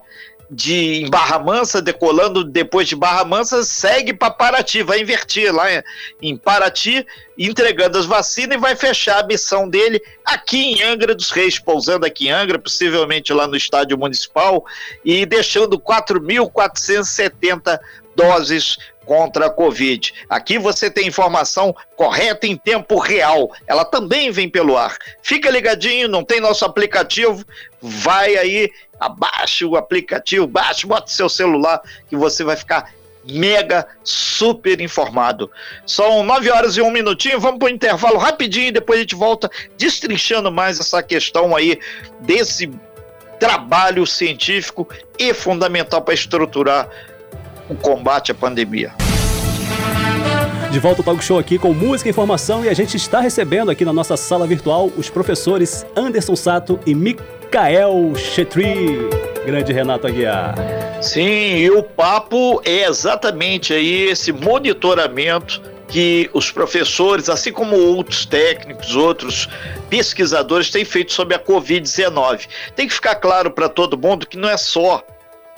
de 0.51 1.03
em 1.03 1.09
Barra 1.09 1.39
Mansa, 1.39 1.81
decolando 1.81 2.43
depois 2.43 2.89
de 2.89 2.95
Barra 2.95 3.23
Mansa, 3.23 3.63
segue 3.63 4.13
para 4.13 4.29
Paraty, 4.29 4.83
vai 4.83 4.99
invertir 4.99 5.53
lá 5.53 5.67
em 6.21 6.35
Paraty, 6.35 7.07
entregando 7.37 7.97
as 7.97 8.05
vacinas 8.05 8.57
e 8.57 8.59
vai 8.59 8.75
fechar 8.75 9.23
a 9.23 9.25
missão 9.25 9.69
dele 9.69 10.01
aqui 10.25 10.73
em 10.73 10.83
Angra 10.83 11.15
dos 11.15 11.31
Reis, 11.31 11.57
pousando 11.57 12.05
aqui 12.05 12.27
em 12.27 12.31
Angra, 12.31 12.59
possivelmente 12.59 13.31
lá 13.31 13.47
no 13.47 13.55
estádio 13.55 13.97
municipal, 13.97 14.65
e 15.05 15.25
deixando 15.25 15.79
4.470 15.79 17.79
doses 18.13 18.77
contra 19.05 19.47
a 19.47 19.49
Covid. 19.49 20.13
Aqui 20.29 20.57
você 20.57 20.89
tem 20.89 21.07
informação 21.07 21.75
correta 21.95 22.45
em 22.45 22.55
tempo 22.55 22.99
real. 22.99 23.51
Ela 23.65 23.83
também 23.83 24.31
vem 24.31 24.49
pelo 24.49 24.77
ar. 24.77 24.97
Fica 25.21 25.49
ligadinho, 25.49 26.07
não 26.07 26.23
tem 26.23 26.39
nosso 26.39 26.65
aplicativo? 26.65 27.43
Vai 27.81 28.37
aí, 28.37 28.71
abaixe 29.01 29.65
o 29.65 29.75
aplicativo, 29.75 30.45
baixe, 30.45 30.85
bota 30.85 31.09
seu 31.09 31.27
celular 31.27 31.81
que 32.07 32.15
você 32.15 32.43
vai 32.43 32.55
ficar 32.55 32.93
mega 33.27 33.87
super 34.03 34.79
informado. 34.79 35.49
São 35.85 36.23
nove 36.23 36.51
horas 36.51 36.77
e 36.77 36.81
um 36.81 36.91
minutinho, 36.91 37.39
vamos 37.39 37.57
para 37.57 37.65
o 37.65 37.69
intervalo 37.69 38.17
rapidinho 38.17 38.67
e 38.67 38.71
depois 38.71 38.99
a 38.99 39.01
gente 39.01 39.15
volta 39.15 39.49
destrinchando 39.77 40.51
mais 40.51 40.79
essa 40.79 41.01
questão 41.01 41.55
aí 41.55 41.79
desse 42.19 42.71
trabalho 43.39 44.05
científico 44.05 44.87
e 45.17 45.33
fundamental 45.33 46.01
para 46.03 46.13
estruturar 46.13 46.87
o 47.67 47.75
combate 47.75 48.31
à 48.31 48.35
pandemia. 48.35 48.93
De 50.71 50.79
volta 50.79 51.01
ao 51.01 51.03
Talk 51.03 51.21
Show 51.21 51.37
aqui 51.37 51.59
com 51.59 51.73
música 51.73 52.07
e 52.07 52.11
informação 52.11 52.63
e 52.63 52.69
a 52.69 52.73
gente 52.73 52.95
está 52.95 53.19
recebendo 53.19 53.69
aqui 53.69 53.83
na 53.83 53.91
nossa 53.91 54.15
sala 54.15 54.47
virtual 54.47 54.89
os 54.95 55.09
professores 55.09 55.85
Anderson 55.97 56.33
Sato 56.33 56.79
e 56.85 56.95
Mikael 56.95 58.15
Chetri. 58.15 58.97
Grande 59.45 59.73
Renato 59.73 60.07
Aguiar. 60.07 60.55
Sim, 61.01 61.57
e 61.57 61.69
o 61.69 61.83
papo 61.83 62.61
é 62.63 62.85
exatamente 62.85 63.73
aí 63.73 64.03
esse 64.03 64.31
monitoramento 64.31 65.61
que 65.89 66.29
os 66.33 66.49
professores, 66.49 67.27
assim 67.27 67.51
como 67.51 67.75
outros 67.75 68.25
técnicos, 68.25 68.95
outros 68.95 69.49
pesquisadores 69.89 70.69
têm 70.69 70.85
feito 70.85 71.11
sobre 71.11 71.35
a 71.35 71.39
Covid-19. 71.39 72.47
Tem 72.77 72.87
que 72.87 72.93
ficar 72.93 73.15
claro 73.15 73.51
para 73.51 73.67
todo 73.67 73.97
mundo 73.97 74.25
que 74.25 74.37
não 74.37 74.47
é 74.47 74.55
só 74.55 75.03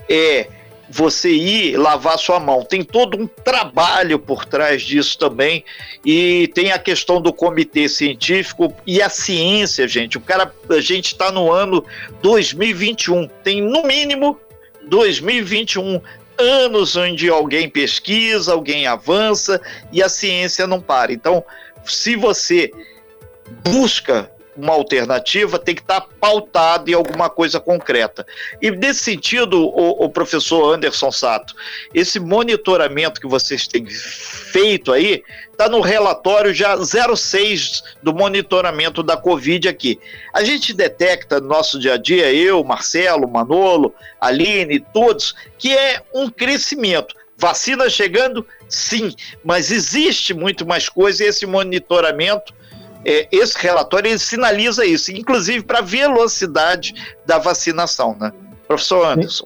é, 0.09 0.47
você 0.89 1.29
ir 1.29 1.77
lavar 1.77 2.17
sua 2.17 2.39
mão. 2.39 2.63
Tem 2.63 2.83
todo 2.83 3.17
um 3.17 3.27
trabalho 3.27 4.19
por 4.19 4.45
trás 4.45 4.81
disso 4.81 5.17
também. 5.17 5.63
E 6.05 6.49
tem 6.53 6.71
a 6.71 6.79
questão 6.79 7.21
do 7.21 7.33
comitê 7.33 7.87
científico 7.87 8.73
e 8.85 9.01
a 9.01 9.09
ciência, 9.09 9.87
gente. 9.87 10.17
O 10.17 10.21
cara, 10.21 10.53
a 10.69 10.81
gente 10.81 11.07
está 11.07 11.31
no 11.31 11.51
ano 11.51 11.83
2021. 12.21 13.27
Tem 13.43 13.61
no 13.61 13.83
mínimo 13.83 14.39
2021 14.87 16.01
anos 16.37 16.95
onde 16.95 17.29
alguém 17.29 17.69
pesquisa, 17.69 18.53
alguém 18.53 18.87
avança 18.87 19.61
e 19.91 20.01
a 20.01 20.09
ciência 20.09 20.67
não 20.67 20.81
para. 20.81 21.13
Então, 21.13 21.43
se 21.85 22.15
você 22.15 22.71
busca 23.63 24.29
uma 24.55 24.73
alternativa 24.73 25.57
tem 25.57 25.75
que 25.75 25.81
estar 25.81 26.01
pautado 26.19 26.89
em 26.89 26.93
alguma 26.93 27.29
coisa 27.29 27.59
concreta. 27.59 28.25
E 28.61 28.71
nesse 28.71 29.03
sentido, 29.03 29.61
o, 29.61 30.05
o, 30.05 30.09
professor 30.09 30.73
Anderson 30.73 31.11
Sato, 31.11 31.55
esse 31.93 32.19
monitoramento 32.19 33.19
que 33.19 33.27
vocês 33.27 33.67
têm 33.67 33.85
feito 33.85 34.91
aí 34.91 35.23
está 35.51 35.67
no 35.67 35.81
relatório 35.81 36.53
já 36.53 36.75
06 36.77 37.83
do 38.01 38.13
monitoramento 38.13 39.01
da 39.01 39.17
Covid 39.17 39.67
aqui. 39.67 39.99
A 40.33 40.43
gente 40.43 40.73
detecta 40.73 41.39
no 41.39 41.47
nosso 41.47 41.79
dia 41.79 41.93
a 41.93 41.97
dia, 41.97 42.33
eu, 42.33 42.63
Marcelo, 42.63 43.27
Manolo, 43.27 43.93
Aline, 44.19 44.79
todos, 44.79 45.35
que 45.57 45.75
é 45.75 46.01
um 46.13 46.29
crescimento. 46.29 47.15
Vacina 47.37 47.89
chegando? 47.89 48.45
Sim, 48.69 49.13
mas 49.43 49.71
existe 49.71 50.33
muito 50.33 50.65
mais 50.65 50.87
coisa 50.87 51.23
e 51.23 51.27
esse 51.27 51.45
monitoramento 51.45 52.53
é, 53.05 53.27
esse 53.31 53.57
relatório 53.57 54.09
ele 54.09 54.19
sinaliza 54.19 54.85
isso, 54.85 55.11
inclusive 55.11 55.63
para 55.63 55.79
a 55.79 55.81
velocidade 55.81 56.93
da 57.25 57.37
vacinação, 57.37 58.15
né? 58.19 58.31
Professor 58.67 59.05
Anderson. 59.05 59.45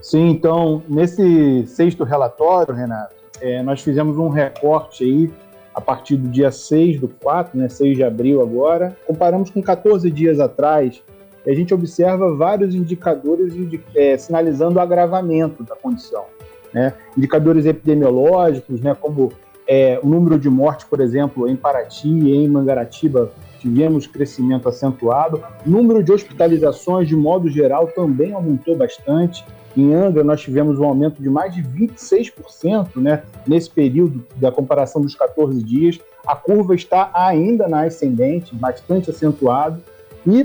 Sim, 0.00 0.30
então, 0.30 0.82
nesse 0.88 1.64
sexto 1.66 2.02
relatório, 2.04 2.74
Renato, 2.74 3.14
é, 3.40 3.62
nós 3.62 3.80
fizemos 3.80 4.16
um 4.18 4.28
recorte 4.28 5.04
aí 5.04 5.30
a 5.74 5.80
partir 5.80 6.16
do 6.16 6.28
dia 6.28 6.50
6 6.50 7.00
do 7.00 7.08
4, 7.08 7.58
né, 7.58 7.68
6 7.68 7.96
de 7.96 8.04
abril 8.04 8.42
agora, 8.42 8.96
comparamos 9.06 9.50
com 9.50 9.62
14 9.62 10.10
dias 10.10 10.38
atrás, 10.38 11.02
e 11.46 11.50
a 11.50 11.54
gente 11.54 11.72
observa 11.72 12.34
vários 12.36 12.74
indicadores 12.74 13.54
é, 13.94 14.16
sinalizando 14.18 14.78
o 14.78 14.80
agravamento 14.80 15.64
da 15.64 15.74
condição. 15.74 16.24
Né? 16.72 16.94
Indicadores 17.16 17.66
epidemiológicos, 17.66 18.80
né, 18.80 18.94
como 18.98 19.32
é, 19.66 19.98
o 20.02 20.08
número 20.08 20.38
de 20.38 20.50
mortes, 20.50 20.86
por 20.86 21.00
exemplo, 21.00 21.48
em 21.48 21.56
Paraty 21.56 22.08
e 22.08 22.34
em 22.34 22.48
Mangaratiba, 22.48 23.32
tivemos 23.58 24.06
crescimento 24.06 24.68
acentuado. 24.68 25.42
O 25.64 25.70
número 25.70 26.02
de 26.02 26.12
hospitalizações, 26.12 27.08
de 27.08 27.16
modo 27.16 27.48
geral, 27.48 27.86
também 27.88 28.32
aumentou 28.32 28.76
bastante. 28.76 29.44
Em 29.76 29.94
Angra, 29.94 30.22
nós 30.22 30.40
tivemos 30.40 30.78
um 30.78 30.84
aumento 30.84 31.22
de 31.22 31.30
mais 31.30 31.54
de 31.54 31.62
26% 31.62 32.96
né, 32.96 33.22
nesse 33.46 33.70
período 33.70 34.24
da 34.36 34.50
comparação 34.50 35.00
dos 35.00 35.14
14 35.14 35.62
dias. 35.62 35.98
A 36.26 36.36
curva 36.36 36.74
está 36.74 37.10
ainda 37.14 37.68
na 37.68 37.84
ascendente, 37.84 38.54
bastante 38.54 39.10
acentuado. 39.10 39.80
E 40.26 40.44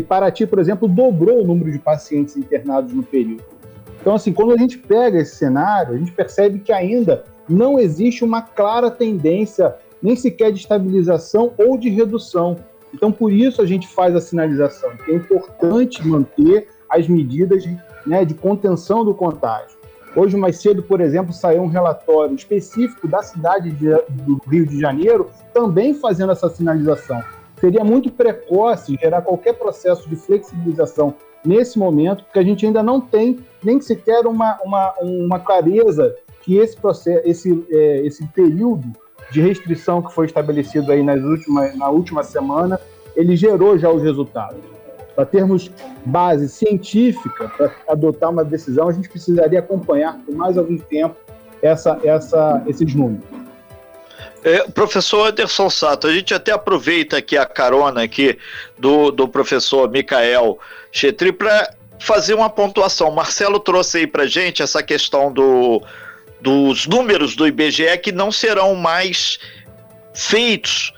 Paraty, 0.00 0.46
por 0.46 0.58
exemplo, 0.58 0.88
dobrou 0.88 1.42
o 1.42 1.46
número 1.46 1.70
de 1.70 1.78
pacientes 1.78 2.36
internados 2.36 2.92
no 2.92 3.02
período. 3.02 3.44
Então, 4.00 4.14
assim, 4.14 4.32
quando 4.32 4.52
a 4.52 4.56
gente 4.56 4.78
pega 4.78 5.18
esse 5.18 5.36
cenário, 5.36 5.94
a 5.94 5.98
gente 5.98 6.12
percebe 6.12 6.58
que 6.58 6.72
ainda 6.72 7.24
não 7.48 7.78
existe 7.78 8.24
uma 8.24 8.42
clara 8.42 8.90
tendência, 8.90 9.74
nem 10.02 10.16
sequer 10.16 10.52
de 10.52 10.60
estabilização 10.60 11.52
ou 11.58 11.76
de 11.76 11.88
redução. 11.88 12.56
Então, 12.92 13.10
por 13.10 13.32
isso 13.32 13.60
a 13.60 13.66
gente 13.66 13.88
faz 13.88 14.14
a 14.14 14.20
sinalização, 14.20 14.90
que 15.04 15.10
é 15.10 15.14
importante 15.14 16.06
manter 16.06 16.68
as 16.88 17.08
medidas 17.08 17.64
né, 18.06 18.24
de 18.24 18.34
contenção 18.34 19.04
do 19.04 19.14
contágio. 19.14 19.76
Hoje, 20.16 20.36
mais 20.36 20.60
cedo, 20.60 20.80
por 20.80 21.00
exemplo, 21.00 21.32
saiu 21.32 21.62
um 21.62 21.66
relatório 21.66 22.36
específico 22.36 23.08
da 23.08 23.20
cidade 23.20 23.72
de, 23.72 23.88
do 24.08 24.40
Rio 24.48 24.64
de 24.64 24.78
Janeiro, 24.78 25.28
também 25.52 25.92
fazendo 25.92 26.30
essa 26.30 26.48
sinalização. 26.48 27.20
Seria 27.58 27.82
muito 27.82 28.12
precoce 28.12 28.96
gerar 29.00 29.22
qualquer 29.22 29.54
processo 29.54 30.08
de 30.08 30.14
flexibilização 30.14 31.14
nesse 31.44 31.78
momento, 31.78 32.22
porque 32.24 32.38
a 32.38 32.44
gente 32.44 32.64
ainda 32.64 32.82
não 32.82 33.00
tem 33.00 33.40
nem 33.62 33.80
sequer 33.80 34.24
uma, 34.26 34.58
uma, 34.64 34.94
uma 35.00 35.40
clareza 35.40 36.14
que 36.44 36.58
esse 36.58 36.76
processo, 36.76 37.22
esse, 37.24 37.66
é, 37.70 38.06
esse 38.06 38.26
período 38.28 38.86
de 39.30 39.40
restrição 39.40 40.02
que 40.02 40.12
foi 40.12 40.26
estabelecido 40.26 40.92
aí 40.92 41.02
nas 41.02 41.22
últimas, 41.22 41.76
na 41.76 41.88
última 41.88 42.22
semana, 42.22 42.78
ele 43.16 43.34
gerou 43.34 43.78
já 43.78 43.90
os 43.90 44.02
resultados. 44.02 44.60
Para 45.14 45.24
termos 45.24 45.70
base 46.04 46.48
científica 46.48 47.48
para 47.56 47.72
adotar 47.88 48.30
uma 48.30 48.44
decisão, 48.44 48.88
a 48.88 48.92
gente 48.92 49.08
precisaria 49.08 49.60
acompanhar 49.60 50.18
por 50.26 50.34
mais 50.34 50.58
algum 50.58 50.76
tempo 50.76 51.16
essa, 51.62 51.98
essa, 52.04 52.62
esses 52.66 52.94
números. 52.94 53.24
É, 54.42 54.68
professor 54.68 55.28
Anderson 55.28 55.70
Sato, 55.70 56.06
a 56.06 56.12
gente 56.12 56.34
até 56.34 56.52
aproveita 56.52 57.16
aqui 57.16 57.38
a 57.38 57.46
carona 57.46 58.02
aqui 58.02 58.38
do, 58.78 59.10
do 59.10 59.26
professor 59.26 59.88
Micael 59.90 60.58
Chetri 60.92 61.32
para 61.32 61.72
fazer 61.98 62.34
uma 62.34 62.50
pontuação. 62.50 63.10
Marcelo 63.10 63.58
trouxe 63.58 63.98
aí 63.98 64.06
para 64.06 64.26
gente 64.26 64.62
essa 64.62 64.82
questão 64.82 65.32
do, 65.32 65.80
dos 66.44 66.86
números 66.86 67.34
do 67.34 67.46
IBGE 67.46 67.96
que 68.02 68.12
não 68.12 68.30
serão 68.30 68.74
mais 68.74 69.38
feitos 70.12 70.92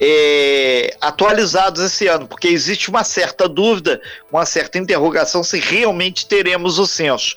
é, 0.00 0.96
atualizados 1.00 1.82
esse 1.82 2.06
ano, 2.06 2.28
porque 2.28 2.46
existe 2.46 2.88
uma 2.88 3.02
certa 3.02 3.48
dúvida, 3.48 4.00
uma 4.30 4.46
certa 4.46 4.78
interrogação 4.78 5.42
se 5.42 5.58
realmente 5.58 6.26
teremos 6.26 6.78
o 6.78 6.86
censo. 6.86 7.34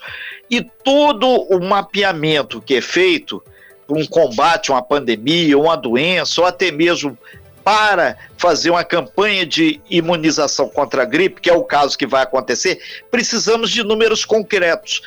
E 0.48 0.62
todo 0.62 1.26
o 1.26 1.58
mapeamento 1.60 2.62
que 2.62 2.76
é 2.76 2.80
feito 2.80 3.42
um 3.88 4.06
combate 4.06 4.70
uma 4.70 4.82
pandemia, 4.82 5.58
uma 5.58 5.76
doença, 5.76 6.40
ou 6.40 6.46
até 6.46 6.70
mesmo 6.70 7.18
para 7.64 8.16
fazer 8.38 8.70
uma 8.70 8.84
campanha 8.84 9.44
de 9.44 9.80
imunização 9.90 10.68
contra 10.68 11.02
a 11.02 11.04
gripe, 11.04 11.40
que 11.40 11.50
é 11.50 11.52
o 11.52 11.64
caso 11.64 11.98
que 11.98 12.06
vai 12.06 12.22
acontecer, 12.22 12.80
precisamos 13.10 13.70
de 13.72 13.82
números 13.82 14.24
concretos. 14.24 15.02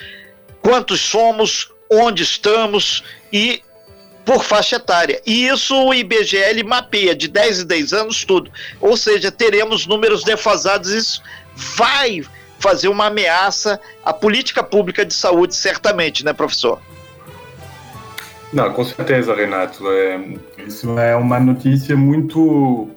Quantos 0.61 0.99
somos, 0.99 1.71
onde 1.89 2.23
estamos 2.23 3.03
e 3.31 3.61
por 4.25 4.43
faixa 4.43 4.75
etária. 4.75 5.21
E 5.25 5.47
isso 5.47 5.75
o 5.75 5.93
IBGL 5.93 6.63
mapeia 6.63 7.15
de 7.15 7.27
10 7.27 7.61
em 7.61 7.65
10 7.65 7.93
anos 7.93 8.23
tudo. 8.23 8.51
Ou 8.79 8.95
seja, 8.95 9.31
teremos 9.31 9.87
números 9.87 10.23
defasados. 10.23 10.91
Isso 10.91 11.23
vai 11.55 12.21
fazer 12.59 12.89
uma 12.89 13.07
ameaça 13.07 13.79
à 14.05 14.13
política 14.13 14.61
pública 14.61 15.05
de 15.05 15.13
saúde, 15.13 15.55
certamente, 15.55 16.23
né, 16.23 16.33
professor? 16.33 16.79
Não, 18.51 18.71
com 18.73 18.83
certeza, 18.83 19.33
Renato. 19.33 19.89
É, 19.89 20.19
isso 20.67 20.97
é 20.99 21.15
uma 21.15 21.39
notícia 21.39 21.95
muito, 21.95 22.89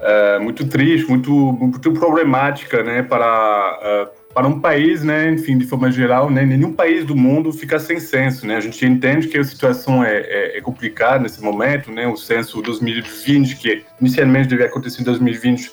é, 0.00 0.38
muito 0.38 0.66
triste, 0.66 1.08
muito, 1.08 1.30
muito 1.30 1.92
problemática, 1.92 2.82
né, 2.82 3.02
para, 3.02 3.78
é, 3.82 4.08
para 4.32 4.46
um 4.46 4.60
país, 4.60 5.02
né, 5.02 5.30
enfim, 5.30 5.58
de 5.58 5.66
forma 5.66 5.90
geral, 5.90 6.30
né, 6.30 6.44
nenhum 6.44 6.72
país 6.72 7.04
do 7.04 7.16
mundo 7.16 7.52
fica 7.52 7.78
sem 7.78 7.98
censo, 7.98 8.46
né. 8.46 8.56
A 8.56 8.60
gente 8.60 8.84
entende 8.86 9.28
que 9.28 9.36
a 9.36 9.44
situação 9.44 10.04
é, 10.04 10.18
é, 10.18 10.58
é 10.58 10.60
complicada 10.60 11.18
nesse 11.18 11.42
momento, 11.42 11.90
né. 11.90 12.06
O 12.06 12.16
censo 12.16 12.62
2020, 12.62 13.56
que 13.56 13.84
inicialmente 14.00 14.48
devia 14.48 14.66
acontecer 14.66 15.02
em 15.02 15.04
2020, 15.04 15.70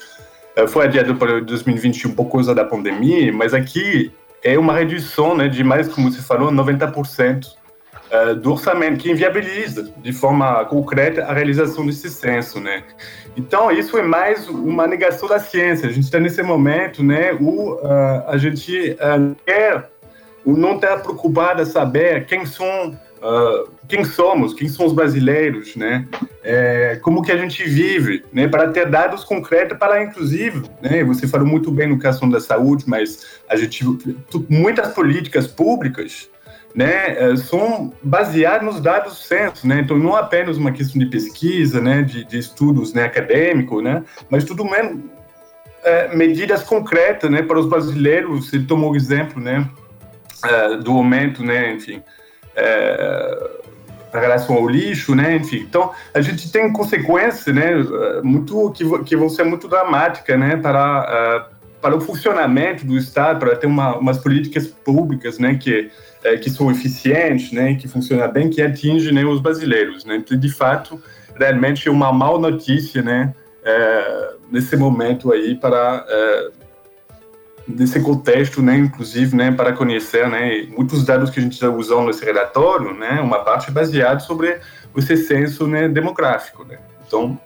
é, 0.56 0.68
foi 0.68 0.86
adiado 0.86 1.16
para 1.16 1.40
2021 1.40 2.14
por 2.14 2.26
causa 2.32 2.56
da 2.56 2.66
pandemia, 2.66 3.32
mas 3.32 3.54
aqui 3.54 4.12
é 4.44 4.58
uma 4.58 4.74
redução, 4.74 5.36
né, 5.36 5.48
de 5.48 5.64
mais, 5.64 5.88
como 5.88 6.12
você 6.12 6.22
falou, 6.22 6.52
90% 6.52 7.57
uh, 8.12 8.36
do 8.36 8.52
orçamento, 8.52 8.98
que 8.98 9.12
inviabiliza 9.12 9.92
de 9.98 10.14
forma 10.14 10.66
concreta 10.66 11.24
a 11.24 11.34
realização 11.34 11.86
desse 11.86 12.10
censo, 12.10 12.60
né? 12.60 12.84
Então, 13.36 13.72
isso 13.72 13.98
é 13.98 14.02
mais 14.02 14.48
uma 14.50 14.88
negação 14.88 15.30
da 15.30 15.40
ciência. 15.40 15.88
A 15.88 15.92
gente 15.92 16.06
está 16.06 16.20
nesse 16.20 16.42
momento, 16.42 17.04
né, 17.04 17.34
o, 17.34 17.76
uh, 17.76 18.24
a 18.28 18.38
gente 18.38 18.92
uh, 18.92 19.36
quer 19.46 19.90
não 20.46 20.76
estar 20.76 20.98
preocupado 20.98 21.62
a 21.62 21.66
saber 21.66 22.26
quem 22.26 22.46
são 22.46 22.98
Uh, 23.18 23.72
quem 23.88 24.04
somos, 24.04 24.54
quem 24.54 24.70
são 24.70 24.86
os 24.86 24.94
brasileiros, 24.94 25.76
né? 25.76 26.06
É, 26.44 27.00
como 27.02 27.24
que 27.24 27.32
a 27.32 27.38
gente 27.38 27.64
vive, 27.64 28.24
né? 28.32 28.48
Para 28.48 28.70
ter 28.70 28.88
dados 28.88 29.24
concretos 29.24 29.76
para, 29.76 30.04
inclusive, 30.04 30.62
né? 30.84 31.04
Você 31.04 31.28
falou 31.28 31.48
muito 31.48 31.72
bem 31.72 31.88
no 31.88 31.98
caso 31.98 32.30
da 32.30 32.40
saúde, 32.40 32.84
mas 32.86 33.42
a 33.50 33.56
gente 33.56 33.84
muitas 34.48 34.94
políticas 34.94 35.48
públicas 35.48 36.30
né, 36.78 37.16
é, 37.18 37.36
são 37.36 37.92
baseados 38.04 38.64
nos 38.64 38.80
dados 38.80 39.14
do 39.14 39.20
censo, 39.20 39.68
né, 39.68 39.80
então 39.80 39.98
não 39.98 40.16
apenas 40.16 40.58
uma 40.58 40.72
questão 40.72 41.00
de 41.00 41.08
pesquisa, 41.08 41.82
né, 41.82 42.04
de, 42.04 42.24
de 42.24 42.38
estudos 42.38 42.94
né, 42.94 43.06
acadêmicos, 43.06 43.84
né, 43.84 44.04
mas 44.30 44.44
tudo 44.44 44.64
menos 44.64 45.04
é, 45.84 46.16
medidas 46.16 46.62
concretas, 46.62 47.32
né, 47.32 47.42
para 47.42 47.58
os 47.58 47.66
brasileiros, 47.66 48.54
ele 48.54 48.66
tomou 48.66 48.92
o 48.92 48.96
exemplo, 48.96 49.42
né, 49.42 49.68
é, 50.46 50.78
do 50.78 50.92
aumento, 50.92 51.44
né, 51.44 51.74
enfim, 51.74 52.00
é, 52.56 53.50
relação 54.14 54.56
ao 54.56 54.68
lixo, 54.68 55.16
né, 55.16 55.36
enfim, 55.36 55.66
então 55.68 55.92
a 56.14 56.22
gente 56.22 56.52
tem 56.52 56.72
consequências, 56.72 57.56
né, 57.56 57.74
muito, 58.24 58.72
que, 58.72 59.04
que 59.04 59.16
vão 59.16 59.30
ser 59.30 59.46
muito 59.46 59.68
dramáticas, 59.68 60.40
né, 60.40 60.56
para, 60.58 61.50
uh, 61.52 61.57
para 61.88 61.96
o 61.96 62.02
funcionamento 62.02 62.86
do 62.86 62.98
Estado, 62.98 63.40
para 63.40 63.56
ter 63.56 63.66
uma, 63.66 63.96
umas 63.96 64.18
políticas 64.18 64.68
públicas, 64.68 65.40
né, 65.40 65.56
que 65.56 65.90
é, 66.22 66.36
que 66.36 66.50
são 66.50 66.70
eficientes, 66.70 67.54
né, 67.54 67.76
que 67.76 67.88
funcionam 67.88 68.30
bem, 68.30 68.50
que 68.50 68.62
atingem 68.62 69.14
né, 69.14 69.24
os 69.24 69.40
brasileiros. 69.40 70.04
Né? 70.04 70.18
Então, 70.18 70.38
de 70.38 70.50
fato, 70.50 71.02
realmente 71.40 71.88
é 71.88 71.92
uma 71.92 72.12
mal 72.12 72.38
notícia, 72.40 73.02
né, 73.02 73.34
é, 73.64 74.34
nesse 74.52 74.76
momento 74.76 75.32
aí 75.32 75.56
para 75.56 76.06
é, 76.10 78.00
contexto, 78.04 78.62
né, 78.62 78.76
inclusive, 78.76 79.34
né, 79.34 79.54
para 79.54 79.72
conhecer, 79.72 80.28
né, 80.28 80.68
muitos 80.76 81.06
dados 81.06 81.30
que 81.30 81.40
a 81.40 81.44
gente 81.44 81.54
está 81.54 81.70
usando 81.70 82.08
nesse 82.08 82.26
relatório, 82.26 82.94
né, 82.94 83.22
uma 83.22 83.46
parte 83.46 83.72
baseada 83.72 84.20
sobre 84.20 84.60
esse 84.98 85.16
censo, 85.16 85.66
né, 85.66 85.88
demográfico, 85.88 86.66
né. 86.66 86.80
Então, 87.08 87.40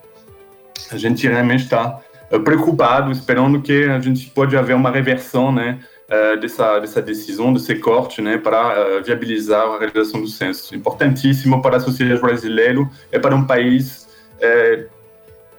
a 0.92 0.98
gente 0.98 1.28
realmente 1.28 1.66
está 1.66 2.02
preocupado, 2.40 3.12
esperando 3.12 3.62
que 3.62 3.84
a 3.86 4.00
gente 4.00 4.30
pode 4.30 4.56
haver 4.56 4.76
uma 4.76 4.90
reversão, 4.90 5.52
né, 5.52 5.80
uh, 6.10 6.40
dessa, 6.40 6.80
dessa 6.80 7.02
decisão, 7.02 7.54
desse 7.54 7.76
corte, 7.76 8.22
né, 8.22 8.38
para 8.38 9.00
uh, 9.00 9.04
viabilizar 9.04 9.64
a 9.64 9.78
realização 9.78 10.22
do 10.22 10.28
censo. 10.28 10.74
Importantíssimo 10.76 11.62
para 11.62 11.78
a 11.78 11.80
sociedade 11.80 12.22
brasileira 12.22 12.90
e 13.12 13.20
para 13.20 13.36
um 13.36 13.46
país 13.46 14.10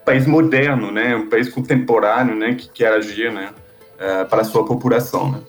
país 0.03 0.27
moderno, 0.27 0.91
né, 0.91 1.15
um 1.15 1.29
país 1.29 1.47
contemporâneo, 1.47 2.35
né, 2.35 2.53
que 2.55 2.67
quer 2.67 2.91
agir, 2.91 3.31
né, 3.31 3.53
para 4.29 4.41
a 4.41 4.43
sua 4.43 4.65
população, 4.65 5.31
né. 5.31 5.39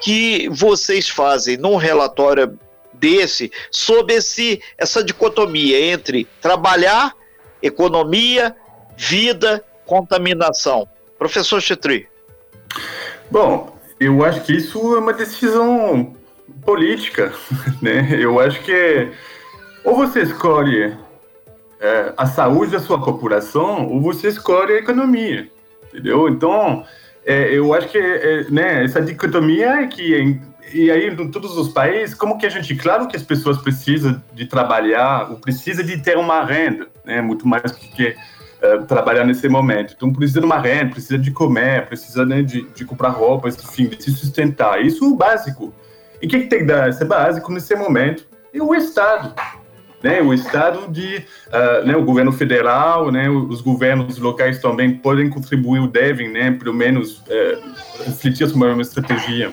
que 0.00 0.48
vocês 0.48 1.08
fazem 1.08 1.56
num 1.56 1.76
relatório 1.76 2.58
desse 2.92 3.52
sobre 3.70 4.14
esse, 4.14 4.62
essa 4.78 5.04
dicotomia 5.04 5.78
entre 5.92 6.26
trabalhar, 6.40 7.14
economia, 7.62 8.56
vida, 8.96 9.62
contaminação? 9.84 10.88
Professor 11.18 11.60
Chetri. 11.60 12.08
Bom, 13.30 13.75
eu 13.98 14.24
acho 14.24 14.42
que 14.42 14.52
isso 14.52 14.78
é 14.94 14.98
uma 14.98 15.12
decisão 15.12 16.14
política, 16.64 17.32
né? 17.80 18.16
Eu 18.18 18.38
acho 18.40 18.60
que 18.62 19.10
ou 19.84 19.96
você 19.96 20.22
escolhe 20.22 20.96
é, 21.80 22.12
a 22.16 22.26
saúde 22.26 22.72
da 22.72 22.80
sua 22.80 23.00
população 23.00 23.86
ou 23.88 24.00
você 24.00 24.28
escolhe 24.28 24.72
a 24.72 24.78
economia, 24.78 25.48
entendeu? 25.88 26.28
Então, 26.28 26.84
é, 27.24 27.56
eu 27.56 27.72
acho 27.72 27.88
que 27.88 27.98
é, 27.98 28.44
né, 28.50 28.84
essa 28.84 29.00
dicotomia 29.00 29.82
é 29.82 29.86
que 29.86 30.40
e 30.72 30.90
aí 30.90 31.08
em 31.08 31.30
todos 31.30 31.56
os 31.56 31.68
países, 31.68 32.14
como 32.14 32.38
que 32.38 32.46
a 32.46 32.48
gente, 32.48 32.74
claro 32.74 33.06
que 33.06 33.16
as 33.16 33.22
pessoas 33.22 33.58
precisam 33.58 34.20
de 34.34 34.46
trabalhar, 34.46 35.30
ou 35.30 35.36
precisa 35.36 35.82
de 35.82 35.96
ter 35.98 36.18
uma 36.18 36.44
renda, 36.44 36.88
né? 37.04 37.20
Muito 37.20 37.46
mais 37.46 37.70
do 37.70 37.78
que 37.78 38.16
eh, 38.74 38.78
trabalhar 38.86 39.24
nesse 39.24 39.48
momento. 39.48 39.94
Então 39.96 40.12
precisa 40.12 40.40
de 40.40 40.46
uma 40.46 40.58
renda, 40.58 40.90
precisa 40.90 41.18
de 41.18 41.30
comer, 41.30 41.86
precisa 41.86 42.24
né, 42.24 42.42
de, 42.42 42.62
de 42.62 42.84
comprar 42.84 43.10
roupas, 43.10 43.56
enfim, 43.62 43.88
de 43.88 44.02
se 44.02 44.10
sustentar. 44.10 44.84
Isso 44.84 45.04
é 45.04 45.08
o 45.08 45.14
básico. 45.14 45.72
E 46.20 46.26
o 46.26 46.28
que, 46.28 46.40
que 46.40 46.46
tem 46.46 46.60
que 46.60 46.64
dar 46.64 46.88
esse 46.88 47.04
básico 47.04 47.52
nesse 47.52 47.74
momento? 47.76 48.26
É 48.52 48.60
o 48.62 48.74
Estado. 48.74 49.34
Né, 50.02 50.20
o 50.20 50.32
Estado 50.32 50.92
de, 50.92 51.24
uh, 51.48 51.86
né, 51.86 51.96
o 51.96 52.04
governo 52.04 52.30
federal, 52.30 53.10
né, 53.10 53.28
os 53.30 53.60
governos 53.60 54.18
locais 54.18 54.60
também 54.60 54.94
podem 54.94 55.28
contribuir, 55.28 55.88
devem, 55.88 56.30
né, 56.30 56.50
pelo 56.52 56.74
menos, 56.74 57.22
uh, 57.22 58.48
sobre 58.48 58.68
uma 58.68 58.82
estratégia 58.82 59.52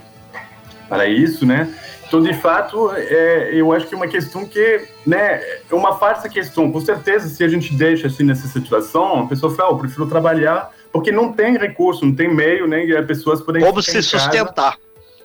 para 0.89 1.07
isso, 1.07 1.45
né, 1.45 1.73
então, 2.13 2.21
de 2.21 2.33
fato, 2.35 2.91
é, 2.91 3.49
eu 3.55 3.73
acho 3.73 3.87
que 3.87 3.95
é 3.95 3.97
uma 3.97 4.07
questão 4.07 4.45
que, 4.45 4.87
né, 5.03 5.41
é 5.67 5.73
uma 5.73 5.97
falsa 5.97 6.29
questão. 6.29 6.71
Com 6.71 6.79
certeza, 6.79 7.27
se 7.27 7.43
a 7.43 7.47
gente 7.47 7.73
deixa 7.73 8.05
assim 8.05 8.23
nessa 8.23 8.47
situação, 8.47 9.21
a 9.21 9.25
pessoa 9.25 9.51
fala, 9.55 9.71
oh, 9.71 9.73
eu 9.73 9.79
prefiro 9.79 10.05
trabalhar, 10.05 10.69
porque 10.91 11.11
não 11.11 11.33
tem 11.33 11.57
recurso, 11.57 12.05
não 12.05 12.13
tem 12.13 12.31
meio, 12.31 12.67
né, 12.67 12.85
e 12.85 12.95
as 12.95 13.03
pessoas 13.03 13.41
podem... 13.41 13.63
Como 13.63 13.81
se 13.81 14.03
sustentar. 14.03 14.77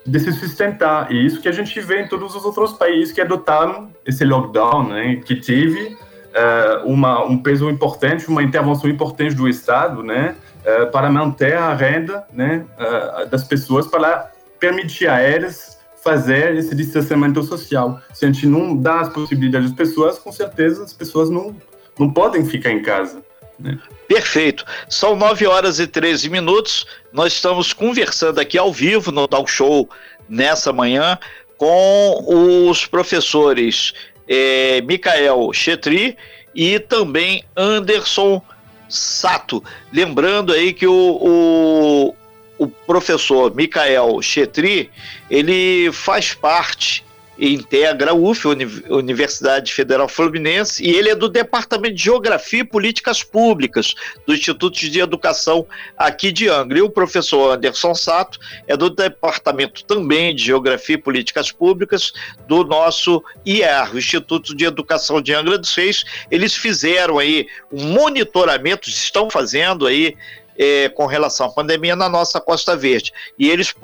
de 0.07 0.19
se 0.19 0.33
sustentar. 0.33 1.13
E 1.13 1.27
isso 1.27 1.43
que 1.43 1.49
a 1.49 1.53
gente 1.53 1.79
vê 1.79 2.01
em 2.01 2.09
todos 2.09 2.35
os 2.35 2.43
outros 2.43 2.73
países 2.73 3.13
que 3.13 3.21
adotaram 3.21 3.91
esse 4.07 4.25
lockdown, 4.25 4.89
né, 4.89 5.17
que 5.17 5.37
teve 5.37 5.89
uh, 5.89 6.87
uma, 6.87 7.23
um 7.23 7.37
peso 7.37 7.69
importante, 7.69 8.27
uma 8.29 8.43
intervenção 8.43 8.89
importante 8.89 9.35
do 9.35 9.47
Estado, 9.47 10.03
né, 10.03 10.37
uh, 10.65 10.91
para 10.91 11.11
manter 11.11 11.53
a 11.53 11.75
renda 11.75 12.25
né, 12.33 12.65
uh, 12.79 13.29
das 13.29 13.45
pessoas, 13.45 13.87
para 13.87 14.33
permitir 14.59 15.07
a 15.07 15.21
elas 15.21 15.78
fazer 16.09 16.57
esse 16.57 16.75
distanciamento 16.75 17.43
social. 17.43 18.01
Se 18.15 18.25
a 18.25 18.33
gente 18.33 18.47
não 18.47 18.75
dá 18.75 19.01
as 19.01 19.13
possibilidades 19.13 19.71
às 19.71 19.77
pessoas, 19.77 20.19
com 20.19 20.33
certeza 20.33 20.83
as 20.83 20.95
pessoas 20.95 21.29
não, 21.29 21.55
não 21.99 22.11
podem 22.11 22.47
ficar 22.47 22.71
em 22.71 22.81
casa. 22.81 23.23
Né? 23.59 23.79
Perfeito. 24.07 24.65
São 24.89 25.15
9 25.15 25.47
horas 25.47 25.79
e 25.79 25.87
13 25.87 26.31
minutos. 26.31 26.87
Nós 27.13 27.35
estamos 27.35 27.75
conversando 27.75 28.41
aqui 28.41 28.57
ao 28.57 28.73
vivo 28.73 29.13
no 29.13 29.29
Talk 29.29 29.51
Show 29.51 29.87
nessa 30.27 30.73
manhã 30.73 31.19
com 31.59 32.71
os 32.71 32.87
professores 32.87 33.93
é, 34.27 34.81
Micael 34.81 35.53
Chetri 35.53 36.17
e 36.55 36.79
também 36.79 37.45
Anderson 37.55 38.41
Sato. 38.89 39.63
Lembrando 39.93 40.55
aí 40.55 40.73
que 40.73 40.87
o, 40.87 41.19
o, 41.21 42.15
o 42.59 42.67
professor 42.67 43.55
Micael 43.55 44.21
Chetri, 44.21 44.91
ele 45.31 45.91
faz 45.93 46.35
parte 46.35 47.05
integra 47.39 48.11
a 48.11 48.15
UF, 48.15 48.49
Universidade 48.89 49.73
Federal 49.73 50.09
Fluminense, 50.09 50.85
e 50.85 50.91
ele 50.91 51.11
é 51.11 51.15
do 51.15 51.29
Departamento 51.29 51.95
de 51.95 52.03
Geografia 52.03 52.61
e 52.61 52.65
Políticas 52.65 53.23
Públicas 53.23 53.95
do 54.27 54.35
Instituto 54.35 54.79
de 54.79 55.01
Educação 55.01 55.67
aqui 55.97 56.33
de 56.33 56.49
Angra. 56.49 56.79
E 56.79 56.83
o 56.83 56.91
professor 56.91 57.55
Anderson 57.55 57.95
Sato 57.95 58.39
é 58.67 58.77
do 58.77 58.91
Departamento 58.91 59.85
também 59.85 60.35
de 60.35 60.45
Geografia 60.45 60.97
e 60.97 60.99
Políticas 60.99 61.53
Públicas 61.53 62.13
do 62.49 62.65
nosso 62.65 63.23
IER, 63.47 63.97
Instituto 63.97 64.55
de 64.55 64.65
Educação 64.65 65.21
de 65.23 65.33
Angra 65.33 65.59
dos 65.59 65.75
Reis. 65.75 66.05
Eles 66.31 66.55
fizeram 66.55 67.19
aí 67.19 67.47
um 67.73 67.85
monitoramento, 67.93 68.89
estão 68.89 69.31
fazendo 69.31 69.87
aí 69.87 70.17
é, 70.59 70.89
com 70.89 71.07
relação 71.07 71.47
à 71.47 71.51
pandemia 71.51 71.95
na 71.95 72.09
nossa 72.09 72.41
Costa 72.41 72.77
Verde. 72.77 73.13
E 73.39 73.49
eles 73.49 73.75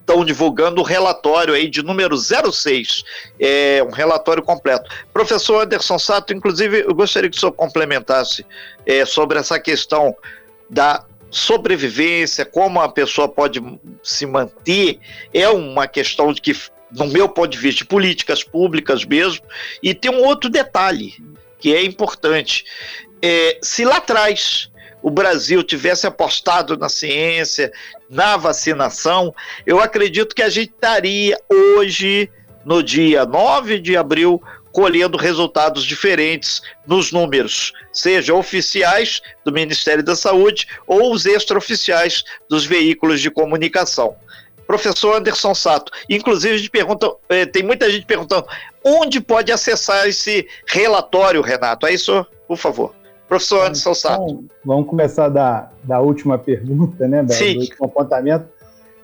estão 0.00 0.24
divulgando 0.24 0.80
o 0.80 0.84
relatório 0.84 1.52
aí 1.52 1.68
de 1.68 1.82
número 1.82 2.16
06, 2.16 3.04
é, 3.38 3.82
um 3.86 3.90
relatório 3.90 4.42
completo. 4.42 4.90
Professor 5.12 5.62
Anderson 5.62 5.98
Sato, 5.98 6.32
inclusive, 6.32 6.80
eu 6.80 6.94
gostaria 6.94 7.28
que 7.28 7.36
o 7.36 7.40
senhor 7.40 7.52
complementasse 7.52 8.44
é, 8.86 9.04
sobre 9.04 9.38
essa 9.38 9.60
questão 9.60 10.16
da 10.68 11.04
sobrevivência, 11.30 12.46
como 12.46 12.80
a 12.80 12.88
pessoa 12.88 13.28
pode 13.28 13.60
se 14.02 14.24
manter, 14.24 14.98
é 15.32 15.46
uma 15.50 15.86
questão 15.86 16.32
de 16.32 16.40
que, 16.40 16.56
no 16.90 17.06
meu 17.06 17.28
ponto 17.28 17.50
de 17.50 17.58
vista, 17.58 17.78
de 17.78 17.84
políticas 17.84 18.42
públicas 18.42 19.04
mesmo, 19.04 19.44
e 19.82 19.92
tem 19.92 20.10
um 20.10 20.24
outro 20.24 20.48
detalhe 20.48 21.14
que 21.58 21.74
é 21.74 21.84
importante. 21.84 22.64
É, 23.20 23.58
se 23.62 23.84
lá 23.84 23.96
atrás 23.96 24.67
o 25.02 25.10
Brasil 25.10 25.62
tivesse 25.62 26.06
apostado 26.06 26.76
na 26.76 26.88
ciência, 26.88 27.72
na 28.08 28.36
vacinação, 28.36 29.34
eu 29.66 29.80
acredito 29.80 30.34
que 30.34 30.42
a 30.42 30.48
gente 30.48 30.70
estaria 30.70 31.36
hoje, 31.48 32.30
no 32.64 32.82
dia 32.82 33.24
9 33.24 33.78
de 33.78 33.96
abril, 33.96 34.42
colhendo 34.72 35.16
resultados 35.16 35.84
diferentes 35.84 36.62
nos 36.86 37.10
números, 37.10 37.72
seja 37.92 38.34
oficiais 38.34 39.20
do 39.44 39.52
Ministério 39.52 40.04
da 40.04 40.14
Saúde 40.14 40.68
ou 40.86 41.12
os 41.12 41.26
extraoficiais 41.26 42.22
dos 42.48 42.64
veículos 42.64 43.20
de 43.20 43.30
comunicação. 43.30 44.16
Professor 44.66 45.16
Anderson 45.16 45.54
Sato, 45.54 45.90
inclusive 46.10 46.68
pergunta, 46.68 47.10
eh, 47.30 47.46
tem 47.46 47.62
muita 47.62 47.90
gente 47.90 48.04
perguntando 48.04 48.46
onde 48.84 49.18
pode 49.18 49.50
acessar 49.50 50.06
esse 50.06 50.46
relatório, 50.66 51.40
Renato? 51.40 51.86
É 51.86 51.92
isso, 51.94 52.26
por 52.46 52.58
favor. 52.58 52.94
Professor 53.28 53.66
Anderson 53.66 53.94
Sato. 53.94 54.24
Então, 54.24 54.44
vamos 54.64 54.88
começar 54.88 55.28
da, 55.28 55.70
da 55.84 56.00
última 56.00 56.38
pergunta, 56.38 57.06
né? 57.06 57.22
Da, 57.22 57.34
Sim. 57.34 57.54
Do 57.54 57.60
último 57.60 57.86
apontamento. 57.86 58.46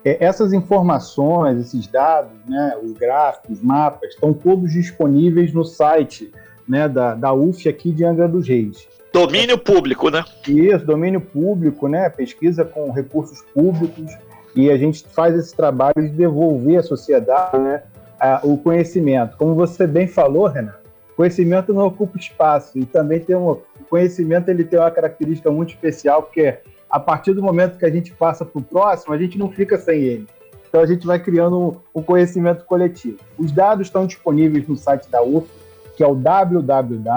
É, 0.05 0.25
essas 0.25 0.53
informações, 0.53 1.59
esses 1.61 1.87
dados, 1.87 2.33
né, 2.47 2.77
os 2.83 2.93
gráficos, 2.93 3.63
mapas, 3.63 4.11
estão 4.11 4.33
todos 4.35 4.73
disponíveis 4.73 5.53
no 5.53 5.65
site 5.65 6.31
né, 6.69 6.89
da, 6.89 7.15
da 7.15 7.33
UF 7.33 7.69
aqui 7.69 7.91
de 7.91 8.05
Angra 8.05 8.29
dos 8.29 8.47
Reis. 8.49 8.87
Domínio 9.13 9.57
público, 9.57 10.11
né? 10.11 10.25
Isso, 10.49 10.85
domínio 10.85 11.21
público, 11.21 11.87
né? 11.87 12.09
Pesquisa 12.09 12.65
com 12.65 12.91
recursos 12.91 13.41
públicos 13.55 14.11
e 14.57 14.71
a 14.71 14.77
gente 14.77 15.05
faz 15.09 15.35
esse 15.37 15.55
trabalho 15.55 15.95
de 15.97 16.09
devolver 16.09 16.79
à 16.79 16.83
sociedade 16.83 17.59
né, 17.59 17.83
a, 18.19 18.41
o 18.43 18.57
conhecimento. 18.59 19.37
Como 19.37 19.55
você 19.55 19.87
bem 19.87 20.07
falou, 20.07 20.47
Renato, 20.47 20.79
conhecimento 21.17 21.73
não 21.73 21.87
ocupa 21.87 22.19
espaço 22.19 22.79
e 22.79 22.85
também 22.85 23.21
tem 23.21 23.37
um, 23.37 23.51
o 23.51 23.63
conhecimento 23.95 24.49
ele 24.49 24.65
tem 24.65 24.77
uma 24.77 24.91
característica 24.91 25.49
muito 25.53 25.71
especial, 25.71 26.25
porque 26.25 26.41
é, 26.41 26.63
a 26.91 26.99
partir 26.99 27.33
do 27.33 27.41
momento 27.41 27.79
que 27.79 27.87
a 27.87 27.91
gente 27.91 28.13
passa 28.13 28.45
para 28.45 28.59
o 28.59 28.63
próximo, 28.63 29.15
a 29.15 29.19
gente 29.19 29.39
não 29.39 29.49
fica 29.53 29.79
sem 29.79 30.01
ele. 30.03 30.27
Então 30.69 30.81
a 30.81 30.87
gente 30.87 31.07
vai 31.07 31.21
criando 31.21 31.81
um, 31.95 32.03
conhecimento 32.03 32.65
coletivo. 32.65 33.19
Os 33.39 33.53
dados 33.53 33.87
estão 33.87 34.05
disponíveis 34.05 34.67
no 34.67 34.77
site 34.77 35.09
da 35.09 35.23
UF, 35.23 35.49
que 35.97 36.03
é 36.03 36.07
o 36.09 36.17
www.ier.uf.br. 36.17 37.15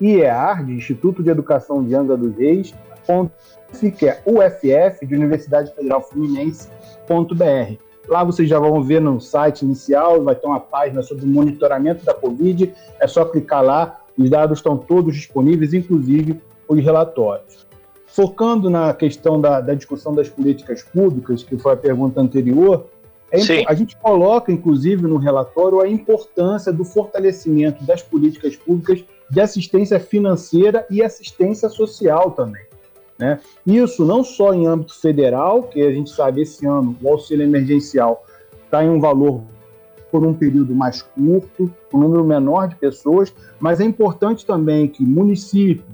IEAR, 0.00 0.64
de 0.64 0.72
Instituto 0.72 1.22
de 1.22 1.30
Educação 1.30 1.84
de 1.84 1.94
Angra 1.94 2.16
dos 2.16 2.36
Reis, 2.36 2.74
que 3.96 4.08
é 4.08 4.20
UFF, 4.26 5.06
de 5.06 5.14
Universidade 5.14 5.72
Federal 5.72 6.02
Fluminense.br. 6.02 7.91
Lá 8.08 8.24
vocês 8.24 8.48
já 8.48 8.58
vão 8.58 8.82
ver 8.82 9.00
no 9.00 9.20
site 9.20 9.62
inicial, 9.62 10.22
vai 10.22 10.34
ter 10.34 10.46
uma 10.46 10.60
página 10.60 11.02
sobre 11.02 11.24
o 11.24 11.28
monitoramento 11.28 12.04
da 12.04 12.12
Covid. 12.12 12.72
É 13.00 13.06
só 13.06 13.24
clicar 13.24 13.62
lá, 13.62 14.00
os 14.18 14.28
dados 14.28 14.58
estão 14.58 14.76
todos 14.76 15.14
disponíveis, 15.14 15.72
inclusive 15.72 16.40
os 16.68 16.82
relatórios. 16.82 17.66
Focando 18.06 18.68
na 18.68 18.92
questão 18.92 19.40
da, 19.40 19.60
da 19.60 19.74
discussão 19.74 20.14
das 20.14 20.28
políticas 20.28 20.82
públicas, 20.82 21.42
que 21.42 21.56
foi 21.56 21.72
a 21.72 21.76
pergunta 21.76 22.20
anterior, 22.20 22.86
é, 23.30 23.64
a 23.66 23.72
gente 23.72 23.96
coloca, 23.96 24.52
inclusive, 24.52 25.06
no 25.06 25.16
relatório 25.16 25.80
a 25.80 25.88
importância 25.88 26.70
do 26.70 26.84
fortalecimento 26.84 27.82
das 27.84 28.02
políticas 28.02 28.54
públicas 28.56 29.02
de 29.30 29.40
assistência 29.40 29.98
financeira 29.98 30.86
e 30.90 31.02
assistência 31.02 31.70
social 31.70 32.32
também. 32.32 32.62
Né? 33.18 33.40
Isso 33.66 34.04
não 34.04 34.24
só 34.24 34.52
em 34.52 34.66
âmbito 34.66 34.98
federal, 34.98 35.64
que 35.64 35.80
a 35.82 35.92
gente 35.92 36.10
sabe 36.10 36.42
esse 36.42 36.66
ano 36.66 36.96
o 37.02 37.08
auxílio 37.08 37.44
emergencial 37.44 38.24
está 38.64 38.82
em 38.82 38.88
um 38.88 39.00
valor 39.00 39.42
por 40.10 40.24
um 40.24 40.34
período 40.34 40.74
mais 40.74 41.02
curto, 41.02 41.72
um 41.92 41.98
número 41.98 42.24
menor 42.24 42.68
de 42.68 42.76
pessoas, 42.76 43.34
mas 43.58 43.80
é 43.80 43.84
importante 43.84 44.44
também 44.44 44.86
que 44.86 45.02
municípios 45.02 45.86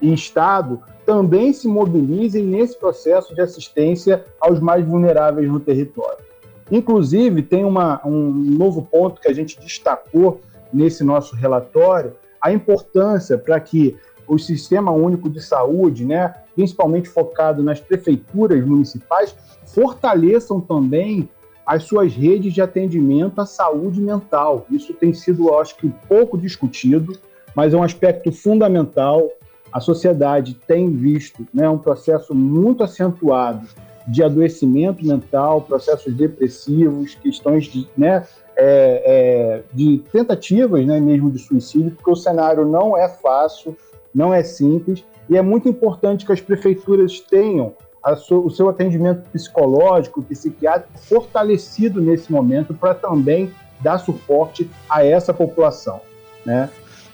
e 0.00 0.12
Estado 0.12 0.80
também 1.04 1.52
se 1.52 1.68
mobilizem 1.68 2.44
nesse 2.44 2.78
processo 2.78 3.34
de 3.34 3.40
assistência 3.40 4.24
aos 4.40 4.60
mais 4.60 4.84
vulneráveis 4.84 5.48
no 5.48 5.60
território. 5.60 6.24
Inclusive, 6.70 7.42
tem 7.42 7.64
uma, 7.64 8.00
um 8.04 8.32
novo 8.32 8.82
ponto 8.82 9.20
que 9.20 9.28
a 9.28 9.32
gente 9.32 9.58
destacou 9.60 10.40
nesse 10.72 11.04
nosso 11.04 11.36
relatório, 11.36 12.14
a 12.40 12.52
importância 12.52 13.38
para 13.38 13.58
que 13.60 13.96
o 14.28 14.38
Sistema 14.38 14.90
Único 14.90 15.28
de 15.28 15.40
Saúde, 15.40 16.04
né, 16.04 16.34
principalmente 16.54 17.08
focado 17.08 17.62
nas 17.62 17.80
prefeituras 17.80 18.64
municipais, 18.64 19.34
fortaleçam 19.64 20.60
também 20.60 21.28
as 21.66 21.82
suas 21.82 22.14
redes 22.14 22.54
de 22.54 22.62
atendimento 22.62 23.40
à 23.40 23.46
saúde 23.46 24.00
mental. 24.00 24.66
Isso 24.70 24.94
tem 24.94 25.12
sido, 25.12 25.52
acho 25.54 25.76
que, 25.76 25.92
pouco 26.08 26.38
discutido, 26.38 27.18
mas 27.54 27.74
é 27.74 27.76
um 27.76 27.82
aspecto 27.82 28.30
fundamental. 28.30 29.28
A 29.72 29.80
sociedade 29.80 30.54
tem 30.66 30.90
visto 30.90 31.46
né, 31.52 31.68
um 31.68 31.78
processo 31.78 32.34
muito 32.34 32.84
acentuado 32.84 33.66
de 34.06 34.22
adoecimento 34.22 35.04
mental, 35.04 35.62
processos 35.62 36.14
depressivos, 36.14 37.16
questões 37.16 37.64
de, 37.64 37.88
né, 37.96 38.24
é, 38.56 39.02
é, 39.04 39.62
de 39.72 39.98
tentativas 40.12 40.86
né, 40.86 41.00
mesmo 41.00 41.30
de 41.30 41.40
suicídio, 41.40 41.90
porque 41.90 42.10
o 42.10 42.16
cenário 42.16 42.64
não 42.64 42.96
é 42.96 43.08
fácil, 43.08 43.76
não 44.16 44.32
é 44.32 44.42
simples 44.42 45.04
e 45.28 45.36
é 45.36 45.42
muito 45.42 45.68
importante 45.68 46.24
que 46.24 46.32
as 46.32 46.40
prefeituras 46.40 47.20
tenham 47.20 47.74
o 48.30 48.50
seu 48.50 48.68
atendimento 48.68 49.28
psicológico, 49.30 50.22
psiquiátrico 50.22 50.98
fortalecido 50.98 52.00
nesse 52.00 52.32
momento 52.32 52.72
para 52.72 52.94
também 52.94 53.52
dar 53.80 53.98
suporte 53.98 54.70
a 54.88 55.04
essa 55.04 55.34
população, 55.34 56.00
né? 56.44 56.70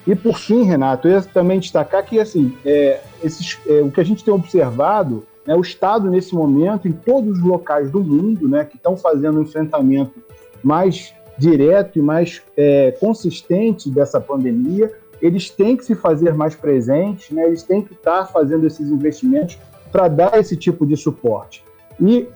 E 0.07 0.15
por 0.15 0.38
fim, 0.38 0.65
Renato, 0.65 1.09
eu 1.09 1.15
ia 1.15 1.23
também 1.23 1.59
destacar 1.59 2.05
que 2.05 2.21
assim, 2.21 2.57
é, 2.65 3.01
esses, 3.23 3.59
é, 3.67 3.81
o 3.81 3.91
que 3.91 4.01
a 4.01 4.05
gente 4.05 4.23
tem 4.23 4.35
observado, 4.35 5.25
né, 5.47 5.57
o 5.57 5.61
Estado 5.61 6.11
nesse 6.11 6.35
momento, 6.35 6.87
em 6.87 6.93
todos 6.93 7.38
os 7.38 7.45
locais 7.45 7.91
do 7.91 8.01
mundo, 8.03 8.49
né, 8.49 8.65
que 8.65 8.77
estão 8.77 8.97
fazendo 8.97 9.38
um 9.38 9.43
enfrentamento 9.43 10.23
mais 10.62 11.15
direto 11.38 11.99
e 11.99 12.03
mais 12.03 12.43
é, 12.57 12.93
consistente 13.01 13.91
dessa 13.91 14.21
pandemia, 14.21 14.93
eles 15.23 15.49
têm 15.49 15.77
que 15.77 15.85
se 15.85 15.95
fazer 15.95 16.35
mais 16.35 16.57
presentes, 16.57 17.31
né? 17.31 17.47
eles 17.47 17.63
têm 17.63 17.81
que 17.81 17.95
estar 17.95 18.27
fazendo 18.27 18.67
esses 18.67 18.91
investimentos 18.91 19.57
para 19.93 20.09
dar 20.09 20.39
esse 20.39 20.57
tipo 20.57 20.85
de 20.85 20.97
suporte. 20.97 21.65
E 22.01 22.27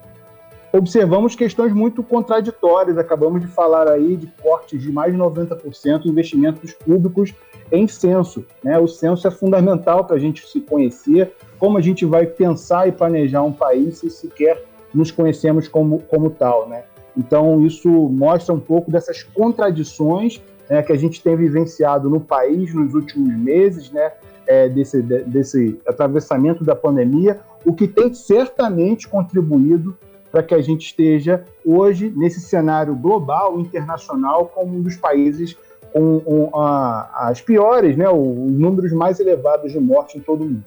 observamos 0.72 1.34
questões 1.34 1.72
muito 1.72 2.02
contraditórias. 2.02 2.96
Acabamos 2.96 3.40
de 3.40 3.48
falar 3.48 3.90
aí 3.90 4.16
de 4.16 4.28
cortes 4.40 4.80
de 4.80 4.92
mais 4.92 5.12
de 5.12 5.18
90% 5.18 6.04
em 6.04 6.08
investimentos 6.08 6.72
públicos 6.72 7.34
em 7.72 7.88
censo. 7.88 8.44
Né? 8.62 8.78
O 8.78 8.86
censo 8.86 9.26
é 9.26 9.30
fundamental 9.32 10.04
para 10.04 10.14
a 10.14 10.18
gente 10.20 10.46
se 10.46 10.60
conhecer, 10.60 11.32
como 11.58 11.78
a 11.78 11.80
gente 11.80 12.04
vai 12.04 12.24
pensar 12.24 12.86
e 12.86 12.92
planejar 12.92 13.42
um 13.42 13.52
país 13.52 13.98
se 13.98 14.10
sequer 14.10 14.62
nos 14.94 15.10
conhecemos 15.10 15.66
como, 15.66 15.98
como 16.02 16.30
tal. 16.30 16.68
Né? 16.68 16.84
Então, 17.16 17.64
isso 17.66 17.88
mostra 17.88 18.54
um 18.54 18.60
pouco 18.60 18.90
dessas 18.90 19.24
contradições 19.24 20.40
né, 20.68 20.82
que 20.82 20.92
a 20.92 20.96
gente 20.96 21.22
tem 21.22 21.36
vivenciado 21.36 22.08
no 22.10 22.20
país 22.20 22.74
nos 22.74 22.94
últimos 22.94 23.34
meses, 23.36 23.90
né, 23.90 24.12
é, 24.46 24.68
desse, 24.68 25.02
desse 25.02 25.78
atravessamento 25.86 26.64
da 26.64 26.74
pandemia, 26.74 27.40
o 27.64 27.72
que 27.72 27.88
tem 27.88 28.14
certamente 28.14 29.08
contribuído 29.08 29.96
para 30.30 30.42
que 30.42 30.54
a 30.54 30.62
gente 30.62 30.86
esteja 30.86 31.44
hoje 31.64 32.12
nesse 32.14 32.40
cenário 32.40 32.94
global, 32.94 33.58
internacional, 33.58 34.46
como 34.46 34.76
um 34.76 34.82
dos 34.82 34.96
países 34.96 35.56
com, 35.92 36.50
a, 36.54 37.28
as 37.28 37.40
piores, 37.40 37.96
né, 37.96 38.08
os 38.08 38.52
números 38.52 38.92
mais 38.92 39.18
elevados 39.18 39.72
de 39.72 39.80
morte 39.80 40.18
em 40.18 40.20
todo 40.20 40.42
o 40.42 40.44
mundo. 40.44 40.64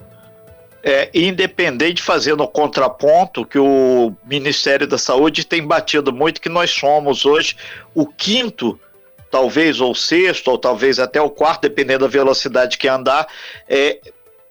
É, 0.82 1.10
independente 1.14 2.02
fazendo 2.02 2.42
o 2.42 2.48
contraponto 2.48 3.46
que 3.46 3.60
o 3.60 4.14
Ministério 4.26 4.88
da 4.88 4.98
Saúde 4.98 5.46
tem 5.46 5.62
batido 5.62 6.14
muito 6.14 6.40
que 6.40 6.48
nós 6.48 6.72
somos 6.72 7.26
hoje 7.26 7.58
o 7.94 8.08
quinto 8.08 8.80
talvez 9.30 9.80
ou 9.80 9.94
sexto 9.94 10.50
ou 10.50 10.58
talvez 10.58 11.00
até 11.00 11.22
o 11.22 11.30
quarto 11.30 11.62
dependendo 11.62 12.06
da 12.06 12.08
velocidade 12.08 12.78
que 12.78 12.88
andar 12.88 13.28
é, 13.68 14.00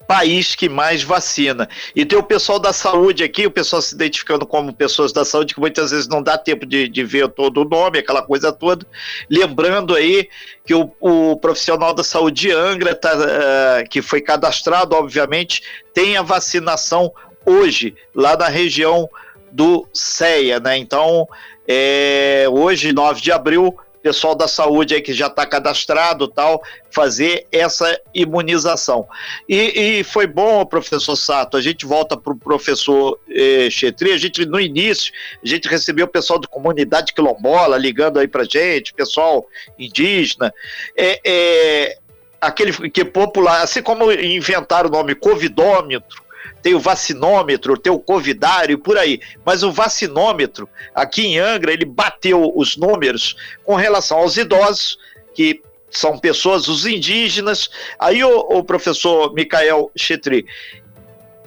país 0.09 0.55
que 0.55 0.67
mais 0.67 1.03
vacina. 1.03 1.69
E 1.95 2.03
tem 2.03 2.17
o 2.17 2.23
pessoal 2.23 2.57
da 2.57 2.73
saúde 2.73 3.23
aqui, 3.23 3.45
o 3.45 3.51
pessoal 3.51 3.79
se 3.79 3.93
identificando 3.93 4.43
como 4.43 4.73
pessoas 4.73 5.13
da 5.13 5.23
saúde, 5.23 5.53
que 5.53 5.59
muitas 5.59 5.91
vezes 5.91 6.07
não 6.07 6.23
dá 6.23 6.35
tempo 6.35 6.65
de, 6.65 6.89
de 6.89 7.03
ver 7.03 7.29
todo 7.29 7.61
o 7.61 7.63
nome, 7.63 7.99
aquela 7.99 8.23
coisa 8.23 8.51
toda. 8.51 8.87
Lembrando 9.29 9.93
aí 9.93 10.27
que 10.65 10.73
o, 10.73 10.91
o 10.99 11.35
profissional 11.35 11.93
da 11.93 12.03
saúde 12.03 12.51
Angra, 12.51 12.95
tá, 12.95 13.13
uh, 13.13 13.87
que 13.87 14.01
foi 14.01 14.19
cadastrado, 14.19 14.95
obviamente, 14.95 15.61
tem 15.93 16.17
a 16.17 16.23
vacinação 16.23 17.13
hoje, 17.45 17.95
lá 18.15 18.35
na 18.35 18.47
região 18.47 19.07
do 19.51 19.87
CEA, 19.93 20.59
né? 20.59 20.75
Então, 20.75 21.27
é, 21.67 22.47
hoje, 22.49 22.91
9 22.91 23.21
de 23.21 23.31
abril, 23.31 23.77
pessoal 24.01 24.35
da 24.35 24.47
saúde 24.47 24.95
aí 24.95 25.01
que 25.01 25.13
já 25.13 25.27
está 25.27 25.45
cadastrado 25.45 26.27
tal, 26.27 26.61
fazer 26.89 27.45
essa 27.51 27.99
imunização. 28.13 29.07
E, 29.47 29.99
e, 29.99 30.03
foi 30.03 30.25
bom, 30.25 30.65
professor 30.65 31.15
Sato, 31.15 31.57
a 31.57 31.61
gente 31.61 31.85
volta 31.85 32.17
para 32.17 32.33
o 32.33 32.37
professor 32.37 33.19
eh, 33.29 33.69
Chetri, 33.69 34.11
a 34.11 34.17
gente 34.17 34.45
no 34.45 34.59
início, 34.59 35.13
a 35.43 35.47
gente 35.47 35.67
recebeu 35.67 36.05
o 36.05 36.09
pessoal 36.09 36.39
da 36.39 36.47
comunidade 36.47 37.13
quilombola 37.13 37.77
ligando 37.77 38.19
aí 38.19 38.27
para 38.27 38.43
gente, 38.43 38.93
pessoal 38.93 39.45
indígena, 39.77 40.53
é, 40.95 41.19
é, 41.25 41.97
aquele 42.39 42.89
que 42.89 43.03
popular, 43.03 43.61
assim 43.61 43.81
como 43.81 44.11
inventaram 44.11 44.89
o 44.89 44.91
nome 44.91 45.13
covidômetro, 45.15 46.28
tem 46.61 46.73
o 46.73 46.79
vacinômetro, 46.79 47.77
tem 47.77 47.91
o 47.91 47.99
covidário 47.99 48.73
e 48.73 48.77
por 48.77 48.97
aí. 48.97 49.21
Mas 49.45 49.63
o 49.63 49.71
vacinômetro, 49.71 50.69
aqui 50.93 51.25
em 51.25 51.39
Angra, 51.39 51.71
ele 51.71 51.85
bateu 51.85 52.51
os 52.55 52.77
números 52.77 53.35
com 53.63 53.75
relação 53.75 54.19
aos 54.19 54.37
idosos, 54.37 54.97
que 55.33 55.61
são 55.89 56.17
pessoas, 56.17 56.67
os 56.67 56.85
indígenas. 56.85 57.69
Aí 57.97 58.23
o, 58.23 58.39
o 58.39 58.63
professor 58.63 59.33
Michael 59.33 59.91
Chetri, 59.95 60.45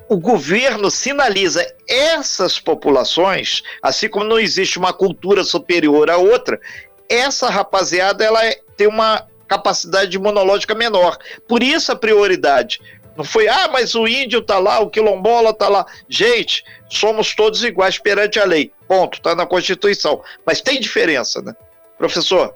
o 0.09 0.17
governo 0.19 0.91
sinaliza 0.91 1.67
essas 1.89 2.59
populações, 2.59 3.63
assim 3.81 4.09
como 4.09 4.25
não 4.25 4.39
existe 4.39 4.79
uma 4.79 4.93
cultura 4.93 5.45
superior 5.45 6.11
à 6.11 6.17
outra, 6.17 6.61
essa 7.09 7.49
rapaziada 7.49 8.25
ela 8.25 8.45
é, 8.45 8.59
tem 8.77 8.87
uma 8.87 9.27
capacidade 9.49 10.17
imunológica 10.17 10.75
menor. 10.75 11.19
Por 11.47 11.63
isso 11.63 11.93
a 11.93 11.97
prioridade. 11.97 12.81
Não 13.17 13.25
foi, 13.25 13.47
ah, 13.49 13.69
mas 13.71 13.95
o 13.95 14.07
índio 14.07 14.41
tá 14.41 14.59
lá, 14.59 14.81
o 14.81 14.89
quilombola 14.89 15.53
tá 15.53 15.69
lá. 15.69 15.87
Gente, 16.09 16.65
somos 16.89 17.35
todos 17.35 17.63
iguais 17.63 17.99
perante 17.99 18.39
a 18.39 18.45
lei. 18.45 18.73
Ponto, 18.89 19.21
tá 19.21 19.35
na 19.35 19.47
Constituição. 19.47 20.23
Mas 20.47 20.61
tem 20.61 20.81
diferença, 20.81 21.43
né? 21.43 21.55
Professor? 21.99 22.55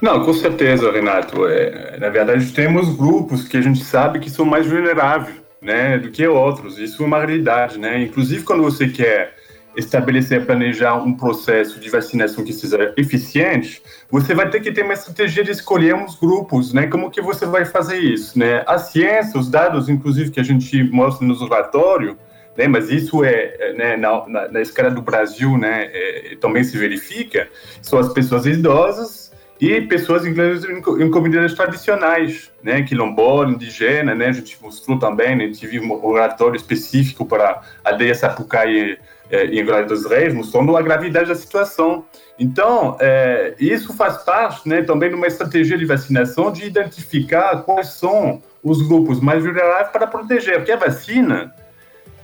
Não, 0.00 0.24
com 0.24 0.32
certeza, 0.32 0.90
Renato. 0.90 1.46
É, 1.46 1.98
na 1.98 2.08
verdade, 2.08 2.52
temos 2.52 2.94
grupos 2.96 3.46
que 3.46 3.56
a 3.56 3.60
gente 3.60 3.82
sabe 3.84 4.18
que 4.20 4.30
são 4.30 4.44
mais 4.44 4.66
vulneráveis 4.66 5.36
né, 5.60 5.98
do 5.98 6.10
que 6.10 6.26
outros. 6.26 6.78
Isso 6.78 7.02
é 7.02 7.06
uma 7.06 7.18
realidade. 7.18 7.78
Né? 7.78 8.02
Inclusive, 8.02 8.44
quando 8.44 8.62
você 8.62 8.88
quer 8.88 9.39
estabelecer, 9.76 10.44
planejar 10.44 10.96
um 10.96 11.14
processo 11.14 11.78
de 11.78 11.88
vacinação 11.88 12.44
que 12.44 12.52
seja 12.52 12.92
eficiente, 12.96 13.82
você 14.10 14.34
vai 14.34 14.48
ter 14.50 14.60
que 14.60 14.72
ter 14.72 14.82
uma 14.82 14.94
estratégia 14.94 15.44
de 15.44 15.52
escolher 15.52 15.94
uns 15.94 16.18
grupos, 16.18 16.72
né? 16.72 16.86
Como 16.86 17.10
que 17.10 17.20
você 17.20 17.46
vai 17.46 17.64
fazer 17.64 17.98
isso, 17.98 18.38
né? 18.38 18.64
A 18.66 18.78
ciência, 18.78 19.38
os 19.38 19.48
dados, 19.48 19.88
inclusive, 19.88 20.30
que 20.30 20.40
a 20.40 20.44
gente 20.44 20.82
mostra 20.84 21.26
no 21.26 21.34
relatório, 21.34 22.18
né? 22.56 22.66
Mas 22.66 22.90
isso 22.90 23.24
é, 23.24 23.54
é 23.58 23.72
né, 23.74 23.96
na, 23.96 24.28
na, 24.28 24.48
na, 24.48 24.60
escala 24.60 24.90
do 24.90 25.02
Brasil, 25.02 25.56
né? 25.56 25.88
É, 25.92 26.36
também 26.40 26.64
se 26.64 26.76
verifica, 26.76 27.48
são 27.80 27.98
as 27.98 28.12
pessoas 28.12 28.46
idosas 28.46 29.30
e 29.60 29.82
pessoas 29.82 30.24
em, 30.26 31.10
comunidades 31.10 31.54
tradicionais, 31.54 32.50
né? 32.62 32.82
Quilombola, 32.82 33.50
indígena, 33.50 34.14
né? 34.14 34.28
A 34.28 34.32
gente 34.32 34.60
mostrou 34.60 34.98
também, 34.98 35.36
né? 35.36 35.48
Tive 35.50 35.78
um 35.78 36.12
relatório 36.12 36.56
específico 36.56 37.24
para 37.24 37.62
a 37.84 37.90
aldeia 37.90 38.14
Sapucaí 38.14 38.98
é, 39.30 39.60
Angra 39.60 39.84
dos 39.84 40.06
Reis, 40.06 40.34
mostrando 40.34 40.76
a 40.76 40.82
gravidade 40.82 41.28
da 41.28 41.34
situação. 41.34 42.04
Então, 42.38 42.96
é, 43.00 43.54
isso 43.58 43.94
faz 43.94 44.18
parte 44.24 44.68
né, 44.68 44.82
também 44.82 45.08
de 45.10 45.14
uma 45.14 45.26
estratégia 45.26 45.76
de 45.76 45.84
vacinação 45.84 46.50
de 46.50 46.64
identificar 46.64 47.62
quais 47.62 47.88
são 47.88 48.42
os 48.62 48.86
grupos 48.86 49.20
mais 49.20 49.42
vulneráveis 49.42 49.88
para 49.88 50.06
proteger, 50.06 50.56
porque 50.56 50.72
a 50.72 50.76
vacina 50.76 51.54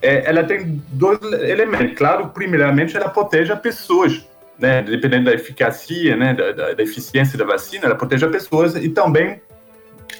é, 0.02 0.28
ela 0.28 0.44
tem 0.44 0.82
dois 0.88 1.20
elementos. 1.22 1.96
Claro, 1.96 2.28
primeiramente, 2.28 2.96
ela 2.96 3.08
protege 3.08 3.52
as 3.52 3.60
pessoas, 3.60 4.26
né, 4.58 4.82
dependendo 4.82 5.26
da 5.26 5.32
eficácia, 5.32 6.16
né, 6.16 6.34
da, 6.34 6.52
da, 6.52 6.74
da 6.74 6.82
eficiência 6.82 7.38
da 7.38 7.44
vacina, 7.44 7.86
ela 7.86 7.94
protege 7.94 8.26
as 8.26 8.32
pessoas 8.32 8.74
e 8.74 8.88
também 8.88 9.40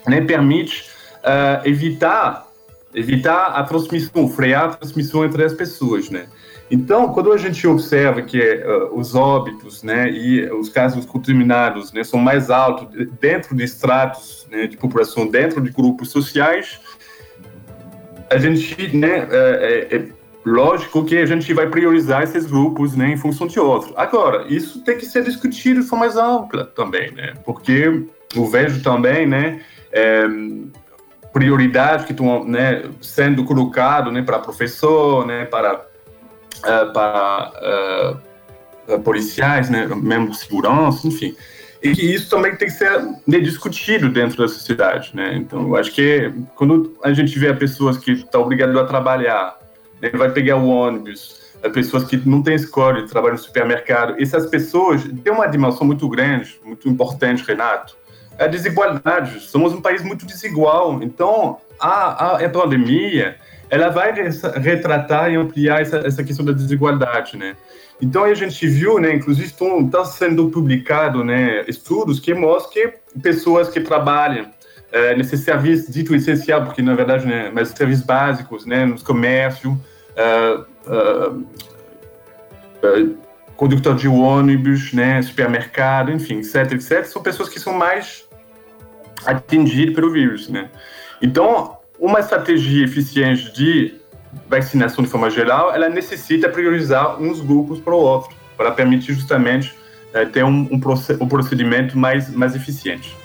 né, 0.06 0.20
permite 0.20 0.90
uh, 1.18 1.66
evitar 1.66 2.46
evitar 2.94 3.48
a 3.48 3.62
transmissão, 3.62 4.26
frear 4.26 4.64
a 4.64 4.68
transmissão 4.68 5.22
entre 5.22 5.44
as 5.44 5.52
pessoas, 5.52 6.08
né? 6.08 6.26
Então, 6.70 7.12
quando 7.12 7.32
a 7.32 7.38
gente 7.38 7.64
observa 7.66 8.22
que 8.22 8.40
uh, 8.40 8.98
os 8.98 9.14
óbitos 9.14 9.82
né, 9.82 10.10
e 10.10 10.50
os 10.50 10.68
casos 10.68 11.06
contaminados 11.06 11.92
né, 11.92 12.02
são 12.02 12.18
mais 12.18 12.50
altos 12.50 12.88
dentro 13.20 13.54
de 13.54 13.62
estratos 13.62 14.46
né, 14.50 14.66
de 14.66 14.76
população, 14.76 15.28
dentro 15.28 15.60
de 15.60 15.70
grupos 15.70 16.10
sociais, 16.10 16.80
a 18.28 18.38
gente, 18.38 18.96
né, 18.96 19.28
é, 19.30 19.88
é, 19.90 19.96
é, 19.96 20.08
lógico 20.44 21.04
que 21.04 21.16
a 21.16 21.26
gente 21.26 21.52
vai 21.54 21.68
priorizar 21.68 22.24
esses 22.24 22.46
grupos 22.46 22.96
né, 22.96 23.12
em 23.12 23.16
função 23.16 23.46
de 23.46 23.60
outros. 23.60 23.92
Agora, 23.96 24.46
isso 24.48 24.82
tem 24.82 24.98
que 24.98 25.06
ser 25.06 25.22
discutido 25.22 25.80
de 25.80 25.86
forma 25.86 26.06
mais 26.06 26.16
ampla 26.16 26.64
também, 26.64 27.12
né, 27.12 27.34
porque 27.44 28.06
eu 28.34 28.46
vejo 28.46 28.82
também, 28.82 29.24
né, 29.24 29.60
é, 29.92 30.26
prioridades 31.32 32.06
que 32.06 32.12
estão 32.12 32.44
né, 32.44 32.82
sendo 33.00 33.44
colocado 33.44 34.10
né, 34.10 34.22
para 34.22 34.40
professor, 34.40 35.24
né, 35.24 35.44
para 35.44 35.86
uh, 36.58 36.92
para 36.92 38.20
uh, 38.88 39.00
policiais, 39.00 39.68
né, 39.70 39.86
de 39.86 40.36
segurança, 40.36 41.06
enfim. 41.06 41.36
E 41.82 41.94
que 41.94 42.14
isso 42.14 42.30
também 42.30 42.56
tem 42.56 42.68
que 42.68 42.74
ser 42.74 43.00
né, 43.26 43.38
discutido 43.38 44.08
dentro 44.08 44.38
da 44.38 44.48
sociedade, 44.48 45.10
né? 45.14 45.36
Então, 45.36 45.68
eu 45.68 45.76
acho 45.76 45.92
que 45.92 46.32
quando 46.54 46.96
a 47.02 47.12
gente 47.12 47.38
vê 47.38 47.52
pessoas 47.54 47.98
que 47.98 48.12
estão 48.12 48.42
obrigadas 48.42 48.76
a 48.76 48.84
trabalhar, 48.84 49.58
né, 50.00 50.10
vai 50.10 50.30
pegar 50.30 50.56
o 50.56 50.68
ônibus, 50.68 51.46
pessoas 51.72 52.04
que 52.04 52.16
não 52.28 52.42
têm 52.42 52.54
escola, 52.54 53.06
trabalham 53.06 53.36
no 53.36 53.42
supermercado, 53.42 54.16
essas 54.18 54.46
pessoas 54.46 55.02
têm 55.04 55.32
uma 55.32 55.46
dimensão 55.46 55.86
muito 55.86 56.08
grande, 56.08 56.58
muito 56.64 56.88
importante, 56.88 57.44
Renato, 57.46 57.96
é 58.38 58.44
a 58.44 58.48
desigualdade. 58.48 59.40
Somos 59.40 59.72
um 59.72 59.80
país 59.80 60.02
muito 60.02 60.26
desigual. 60.26 61.02
Então, 61.02 61.58
a, 61.80 62.36
a, 62.36 62.44
a 62.44 62.48
pandemia 62.48 63.36
ela 63.68 63.88
vai 63.88 64.12
retratar 64.62 65.30
e 65.30 65.36
ampliar 65.36 65.82
essa, 65.82 65.98
essa 65.98 66.22
questão 66.22 66.44
da 66.44 66.52
desigualdade, 66.52 67.36
né? 67.36 67.56
Então 68.00 68.24
a 68.24 68.34
gente 68.34 68.66
viu, 68.66 68.98
né, 68.98 69.14
inclusive 69.14 69.46
estão 69.46 69.88
tá 69.88 70.04
sendo 70.04 70.50
publicado, 70.50 71.24
né, 71.24 71.64
estudos 71.66 72.20
que 72.20 72.34
mostram 72.34 72.72
que 72.72 72.92
pessoas 73.20 73.70
que 73.70 73.80
trabalham 73.80 74.50
é, 74.92 75.16
nesse 75.16 75.36
serviço 75.38 75.90
dito 75.90 76.14
essencial, 76.14 76.64
porque 76.64 76.82
na 76.82 76.94
verdade, 76.94 77.26
né, 77.26 77.50
mas 77.52 77.68
serviços 77.68 78.04
básicos, 78.04 78.66
né, 78.66 78.84
nos 78.84 79.02
comércios, 79.02 79.72
uh, 79.72 80.66
uh, 80.86 81.46
uh, 82.84 83.18
condutor 83.56 83.94
de 83.94 84.08
ônibus, 84.08 84.92
né, 84.92 85.22
supermercado, 85.22 86.12
enfim, 86.12 86.38
etc, 86.38 86.72
etc, 86.72 87.04
são 87.04 87.22
pessoas 87.22 87.48
que 87.48 87.58
são 87.58 87.72
mais 87.72 88.28
atingidas 89.24 89.94
pelo 89.94 90.12
vírus, 90.12 90.48
né? 90.48 90.68
Então 91.22 91.75
uma 91.98 92.20
estratégia 92.20 92.84
eficiente 92.84 93.52
de 93.52 93.94
vacinação 94.48 95.02
de 95.02 95.10
forma 95.10 95.30
geral, 95.30 95.72
ela 95.74 95.88
necessita 95.88 96.48
priorizar 96.48 97.20
uns 97.20 97.40
grupos 97.40 97.80
para 97.80 97.94
o 97.94 97.98
outro, 97.98 98.34
para 98.56 98.70
permitir 98.70 99.14
justamente 99.14 99.74
é, 100.12 100.24
ter 100.24 100.44
um, 100.44 100.68
um, 100.70 101.28
procedimento 101.28 101.96
mais, 101.96 102.30
mais 102.30 102.54
eficiente. 102.54 103.16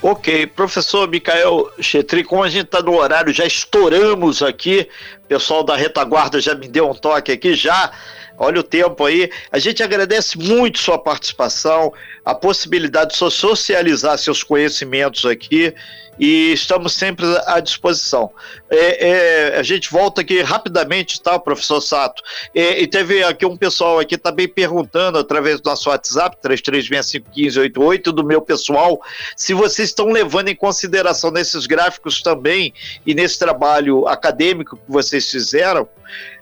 Ok, 0.00 0.46
professor 0.48 1.08
Micael 1.08 1.68
Chetri, 1.80 2.22
como 2.22 2.44
a 2.44 2.48
gente 2.48 2.66
está 2.66 2.80
no 2.80 2.94
horário, 2.94 3.32
já 3.32 3.44
estouramos 3.44 4.42
aqui, 4.42 4.88
o 5.24 5.26
pessoal 5.26 5.64
da 5.64 5.74
retaguarda 5.74 6.40
já 6.40 6.54
me 6.54 6.68
deu 6.68 6.88
um 6.88 6.94
toque 6.94 7.32
aqui, 7.32 7.54
já 7.54 7.90
Olha 8.36 8.60
o 8.60 8.64
tempo 8.64 9.04
aí. 9.04 9.30
A 9.52 9.58
gente 9.58 9.82
agradece 9.82 10.36
muito 10.36 10.78
sua 10.78 10.98
participação, 10.98 11.92
a 12.24 12.34
possibilidade 12.34 13.12
de 13.12 13.16
socializar 13.32 14.18
seus 14.18 14.42
conhecimentos 14.42 15.24
aqui 15.24 15.72
e 16.18 16.52
estamos 16.52 16.94
sempre 16.94 17.26
à 17.46 17.60
disposição. 17.60 18.30
É, 18.70 19.08
é, 19.08 19.58
a 19.58 19.62
gente 19.62 19.90
volta 19.90 20.20
aqui 20.20 20.40
rapidamente, 20.42 21.20
tá, 21.20 21.38
professor 21.38 21.80
Sato? 21.80 22.22
É, 22.54 22.80
e 22.80 22.86
teve 22.86 23.22
aqui 23.22 23.44
um 23.46 23.56
pessoal 23.56 23.98
aqui 23.98 24.16
também 24.16 24.48
perguntando 24.48 25.18
através 25.18 25.60
do 25.60 25.68
nosso 25.68 25.90
WhatsApp, 25.90 26.36
33651588, 26.42 28.04
do 28.12 28.24
meu 28.24 28.40
pessoal, 28.40 29.00
se 29.36 29.54
vocês 29.54 29.88
estão 29.88 30.08
levando 30.10 30.48
em 30.48 30.56
consideração 30.56 31.30
nesses 31.30 31.66
gráficos 31.66 32.22
também 32.22 32.72
e 33.06 33.14
nesse 33.14 33.38
trabalho 33.38 34.06
acadêmico 34.06 34.76
que 34.76 34.92
vocês 34.92 35.30
fizeram, 35.30 35.88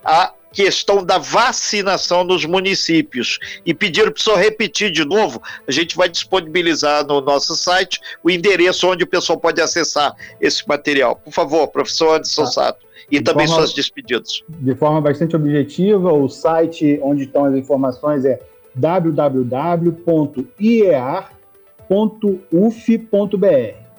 a 0.05 0.33
questão 0.53 1.05
da 1.05 1.19
vacinação 1.19 2.23
nos 2.25 2.45
municípios 2.45 3.38
e 3.65 3.73
pediram 3.73 4.12
para 4.12 4.21
o 4.21 4.23
senhor 4.23 4.38
repetir 4.38 4.91
de 4.91 5.05
novo. 5.05 5.43
A 5.67 5.73
gente 5.73 5.97
vai 5.97 6.09
disponibilizar 6.09 7.07
no 7.07 7.21
nosso 7.21 7.57
site 7.57 8.01
o 8.23 8.31
endereço 8.31 8.88
onde 8.88 9.05
o 9.05 9.07
pessoal 9.07 9.38
pode 9.38 9.61
acessar 9.61 10.15
esse 10.41 10.67
material. 10.69 11.17
Por 11.17 11.33
favor, 11.33 11.67
professor 11.69 12.17
Anderson 12.17 12.45
tá. 12.45 12.51
Sato. 12.51 12.87
E 13.11 13.19
de 13.19 13.25
também 13.25 13.47
forma, 13.47 13.62
suas 13.62 13.75
despedidas. 13.75 14.43
De 14.49 14.75
forma 14.75 15.01
bastante 15.01 15.35
objetiva, 15.37 16.12
o 16.12 16.29
site 16.29 17.01
onde 17.03 17.25
estão 17.25 17.45
as 17.45 17.55
informações 17.55 18.25
é 18.25 18.41
www.iar.uf.br. 18.75 19.83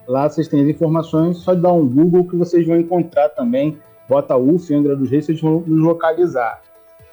Lá 0.08 0.28
vocês 0.28 0.48
têm 0.48 0.62
as 0.64 0.68
informações, 0.68 1.38
só 1.38 1.54
dar 1.54 1.72
um 1.74 1.86
Google 1.88 2.28
que 2.28 2.36
vocês 2.36 2.66
vão 2.66 2.78
encontrar 2.78 3.30
também 3.30 3.78
bota 4.08 4.36
UF, 4.38 4.74
Angra 4.74 4.96
dos 4.96 5.10
Reis, 5.10 5.26
vocês 5.26 5.42
vão 5.42 5.64
nos 5.66 5.84
localizar. 5.84 6.62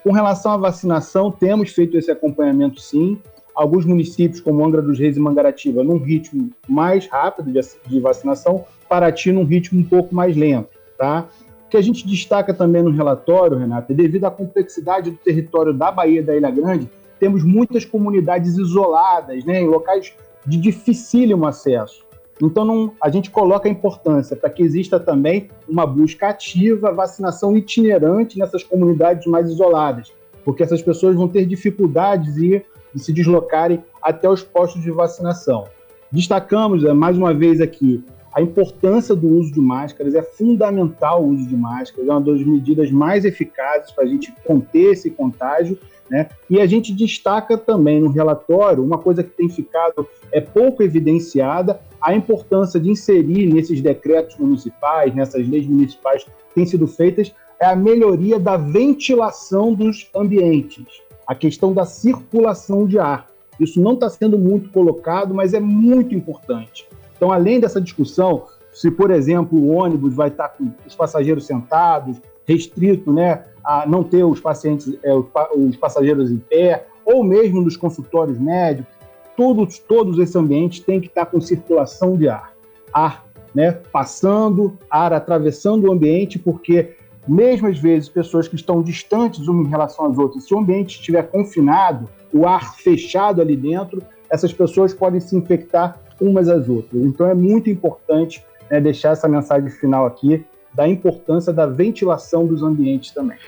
Com 0.02 0.12
relação 0.12 0.52
à 0.52 0.56
vacinação, 0.56 1.30
temos 1.30 1.70
feito 1.70 1.96
esse 1.96 2.10
acompanhamento 2.10 2.80
sim. 2.80 3.18
Alguns 3.54 3.84
municípios, 3.84 4.40
como 4.40 4.64
Angra 4.64 4.80
dos 4.80 4.98
Reis 4.98 5.16
e 5.16 5.20
Mangaratiba, 5.20 5.84
num 5.84 5.98
ritmo 5.98 6.50
mais 6.68 7.06
rápido 7.06 7.52
de 7.86 8.00
vacinação, 8.00 8.64
Paraty 8.88 9.30
num 9.32 9.44
ritmo 9.44 9.80
um 9.80 9.84
pouco 9.84 10.14
mais 10.14 10.36
lento. 10.36 10.70
Tá? 10.96 11.26
O 11.66 11.68
que 11.70 11.76
a 11.76 11.82
gente 11.82 12.06
destaca 12.06 12.54
também 12.54 12.82
no 12.82 12.90
relatório, 12.90 13.58
Renato, 13.58 13.92
é 13.92 13.94
devido 13.94 14.24
à 14.24 14.30
complexidade 14.30 15.10
do 15.10 15.16
território 15.18 15.74
da 15.74 15.92
Bahia 15.92 16.22
da 16.22 16.34
Ilha 16.34 16.50
Grande, 16.50 16.90
temos 17.18 17.44
muitas 17.44 17.84
comunidades 17.84 18.56
isoladas, 18.56 19.44
né, 19.44 19.60
em 19.60 19.68
locais 19.68 20.12
de 20.46 20.56
dificílimo 20.56 21.46
acesso. 21.46 22.04
Então, 22.42 22.64
não, 22.64 22.92
a 23.02 23.10
gente 23.10 23.30
coloca 23.30 23.68
a 23.68 23.70
importância 23.70 24.34
para 24.34 24.48
que 24.50 24.62
exista 24.62 24.98
também 24.98 25.48
uma 25.68 25.86
busca 25.86 26.28
ativa, 26.28 26.92
vacinação 26.92 27.56
itinerante 27.56 28.38
nessas 28.38 28.62
comunidades 28.62 29.26
mais 29.26 29.48
isoladas, 29.48 30.12
porque 30.44 30.62
essas 30.62 30.80
pessoas 30.80 31.16
vão 31.16 31.28
ter 31.28 31.44
dificuldades 31.44 32.34
de, 32.34 32.62
de 32.94 33.02
se 33.02 33.12
deslocarem 33.12 33.82
até 34.02 34.28
os 34.28 34.42
postos 34.42 34.82
de 34.82 34.90
vacinação. 34.90 35.64
Destacamos, 36.10 36.84
é, 36.84 36.92
mais 36.92 37.16
uma 37.16 37.34
vez 37.34 37.60
aqui, 37.60 38.02
a 38.32 38.40
importância 38.40 39.14
do 39.14 39.28
uso 39.28 39.52
de 39.52 39.60
máscaras, 39.60 40.14
é 40.14 40.22
fundamental 40.22 41.22
o 41.22 41.28
uso 41.28 41.46
de 41.46 41.56
máscaras, 41.56 42.08
é 42.08 42.10
uma 42.10 42.20
das 42.20 42.42
medidas 42.42 42.90
mais 42.90 43.24
eficazes 43.24 43.90
para 43.90 44.04
a 44.04 44.06
gente 44.06 44.32
conter 44.44 44.92
esse 44.92 45.10
contágio 45.10 45.78
né? 46.10 46.28
E 46.50 46.60
a 46.60 46.66
gente 46.66 46.92
destaca 46.92 47.56
também 47.56 48.00
no 48.00 48.10
relatório 48.10 48.82
uma 48.82 48.98
coisa 48.98 49.22
que 49.22 49.30
tem 49.30 49.48
ficado 49.48 50.06
é 50.32 50.40
pouco 50.40 50.82
evidenciada, 50.82 51.80
a 52.00 52.14
importância 52.14 52.80
de 52.80 52.90
inserir 52.90 53.52
nesses 53.52 53.80
decretos 53.80 54.36
municipais, 54.36 55.14
nessas 55.14 55.46
leis 55.48 55.66
municipais 55.66 56.24
que 56.24 56.30
têm 56.54 56.66
sido 56.66 56.86
feitas, 56.86 57.34
é 57.60 57.66
a 57.66 57.76
melhoria 57.76 58.38
da 58.38 58.56
ventilação 58.56 59.74
dos 59.74 60.08
ambientes, 60.14 61.02
a 61.26 61.34
questão 61.34 61.72
da 61.74 61.84
circulação 61.84 62.86
de 62.86 62.98
ar. 62.98 63.26
Isso 63.58 63.80
não 63.80 63.92
está 63.92 64.08
sendo 64.08 64.38
muito 64.38 64.70
colocado, 64.70 65.34
mas 65.34 65.52
é 65.52 65.60
muito 65.60 66.14
importante. 66.14 66.88
Então, 67.14 67.30
além 67.30 67.60
dessa 67.60 67.80
discussão, 67.80 68.46
se, 68.72 68.90
por 68.90 69.10
exemplo, 69.10 69.58
o 69.58 69.68
ônibus 69.68 70.14
vai 70.14 70.28
estar 70.28 70.48
com 70.48 70.70
os 70.86 70.94
passageiros 70.94 71.44
sentados, 71.44 72.16
restrito 72.46 73.12
né, 73.12 73.44
a 73.62 73.86
não 73.86 74.02
ter 74.02 74.24
os 74.24 74.40
pacientes, 74.40 74.98
é, 75.02 75.12
os 75.14 75.76
passageiros 75.76 76.30
em 76.30 76.38
pé, 76.38 76.86
ou 77.04 77.22
mesmo 77.22 77.60
nos 77.60 77.76
consultórios 77.76 78.38
médicos, 78.38 78.92
todos, 79.40 79.78
todos 79.78 80.18
esses 80.18 80.36
ambientes 80.36 80.80
têm 80.80 81.00
que 81.00 81.06
estar 81.06 81.24
com 81.24 81.40
circulação 81.40 82.14
de 82.14 82.28
ar. 82.28 82.52
Ar 82.92 83.24
né, 83.54 83.72
passando, 83.90 84.76
ar 84.90 85.14
atravessando 85.14 85.88
o 85.88 85.92
ambiente, 85.92 86.38
porque 86.38 86.90
mesmo 87.26 87.66
às 87.66 87.78
vezes 87.78 88.10
pessoas 88.10 88.46
que 88.46 88.54
estão 88.54 88.82
distantes 88.82 89.48
umas 89.48 89.66
em 89.66 89.70
relação 89.70 90.04
às 90.04 90.18
outras, 90.18 90.44
se 90.44 90.52
o 90.52 90.58
ambiente 90.58 90.96
estiver 90.96 91.22
confinado, 91.22 92.06
o 92.34 92.46
ar 92.46 92.74
fechado 92.76 93.40
ali 93.40 93.56
dentro, 93.56 94.02
essas 94.28 94.52
pessoas 94.52 94.92
podem 94.92 95.20
se 95.20 95.34
infectar 95.34 95.98
umas 96.20 96.46
às 96.46 96.68
outras. 96.68 97.02
Então 97.02 97.26
é 97.26 97.34
muito 97.34 97.70
importante 97.70 98.44
né, 98.70 98.78
deixar 98.78 99.12
essa 99.12 99.26
mensagem 99.26 99.70
final 99.70 100.04
aqui 100.04 100.44
da 100.74 100.86
importância 100.86 101.50
da 101.50 101.64
ventilação 101.64 102.46
dos 102.46 102.62
ambientes 102.62 103.10
também. 103.10 103.38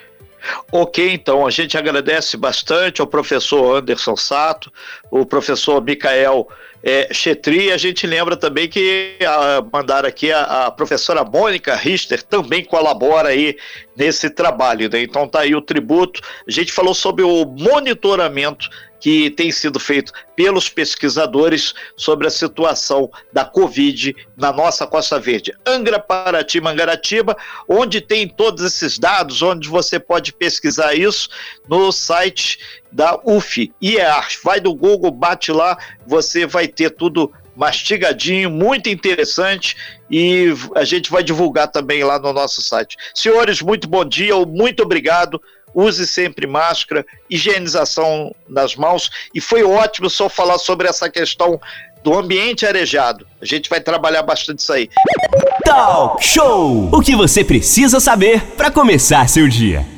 Ok, 0.70 1.12
então 1.12 1.46
a 1.46 1.50
gente 1.50 1.76
agradece 1.76 2.37
bastante 2.37 3.00
ao 3.00 3.07
professor 3.07 3.76
Anderson 3.76 4.16
Sato, 4.16 4.72
o 5.11 5.24
professor 5.24 5.83
Micael 5.83 6.48
é, 6.83 7.14
Chetri, 7.14 7.70
a 7.70 7.78
gente 7.78 8.07
lembra 8.07 8.37
também 8.37 8.68
que 8.68 9.16
a, 9.24 9.64
mandar 9.72 10.05
aqui 10.05 10.33
a, 10.33 10.66
a, 10.66 10.70
professora 10.70 11.24
Mônica 11.24 11.76
Richter 11.76 12.22
também 12.22 12.64
colabora 12.64 13.28
aí 13.28 13.57
nesse 13.96 14.28
trabalho, 14.28 14.90
né? 14.90 15.00
Então 15.00 15.28
tá 15.28 15.40
aí 15.40 15.55
o 15.55 15.62
tributo. 15.62 16.20
A 16.46 16.50
gente 16.50 16.72
falou 16.72 16.92
sobre 16.92 17.22
o 17.22 17.44
monitoramento 17.44 18.68
que 19.02 19.30
tem 19.30 19.50
sido 19.50 19.80
feito 19.80 20.12
pelos 20.36 20.68
pesquisadores 20.68 21.74
sobre 21.96 22.28
a 22.28 22.30
situação 22.30 23.10
da 23.32 23.44
Covid 23.44 24.14
na 24.36 24.52
nossa 24.52 24.86
Costa 24.86 25.18
Verde. 25.18 25.52
Angra, 25.66 25.98
Paraty, 25.98 26.60
Mangaratiba, 26.60 27.36
onde 27.68 28.00
tem 28.00 28.28
todos 28.28 28.64
esses 28.64 29.00
dados, 29.00 29.42
onde 29.42 29.68
você 29.68 29.98
pode 29.98 30.32
pesquisar 30.32 30.94
isso 30.94 31.28
no 31.68 31.90
site 31.90 32.60
da 32.92 33.20
UF, 33.24 33.72
IEAR. 33.82 34.28
Vai 34.44 34.60
do 34.60 34.72
Google, 34.72 35.10
bate 35.10 35.50
lá, 35.50 35.76
você 36.06 36.46
vai 36.46 36.68
ter 36.68 36.90
tudo 36.90 37.32
mastigadinho, 37.56 38.50
muito 38.50 38.88
interessante 38.88 39.76
e 40.08 40.54
a 40.76 40.84
gente 40.84 41.10
vai 41.10 41.24
divulgar 41.24 41.66
também 41.68 42.04
lá 42.04 42.20
no 42.20 42.32
nosso 42.32 42.62
site. 42.62 42.96
Senhores, 43.12 43.60
muito 43.60 43.88
bom 43.88 44.04
dia, 44.04 44.36
muito 44.46 44.84
obrigado 44.84 45.42
use 45.74 46.06
sempre 46.06 46.46
máscara, 46.46 47.04
higienização 47.28 48.35
nas 48.48 48.76
mãos. 48.76 49.11
E 49.35 49.40
foi 49.40 49.62
ótimo 49.62 50.08
só 50.08 50.28
falar 50.28 50.58
sobre 50.58 50.88
essa 50.88 51.08
questão 51.08 51.61
do 52.02 52.14
ambiente 52.14 52.66
arejado. 52.66 53.26
A 53.40 53.44
gente 53.44 53.70
vai 53.70 53.80
trabalhar 53.80 54.22
bastante 54.22 54.58
isso 54.58 54.72
aí. 54.72 54.90
Talk 55.64 56.24
Show! 56.24 56.90
O 56.92 57.00
que 57.00 57.14
você 57.14 57.44
precisa 57.44 58.00
saber 58.00 58.42
para 58.56 58.70
começar 58.70 59.28
seu 59.28 59.48
dia. 59.48 59.92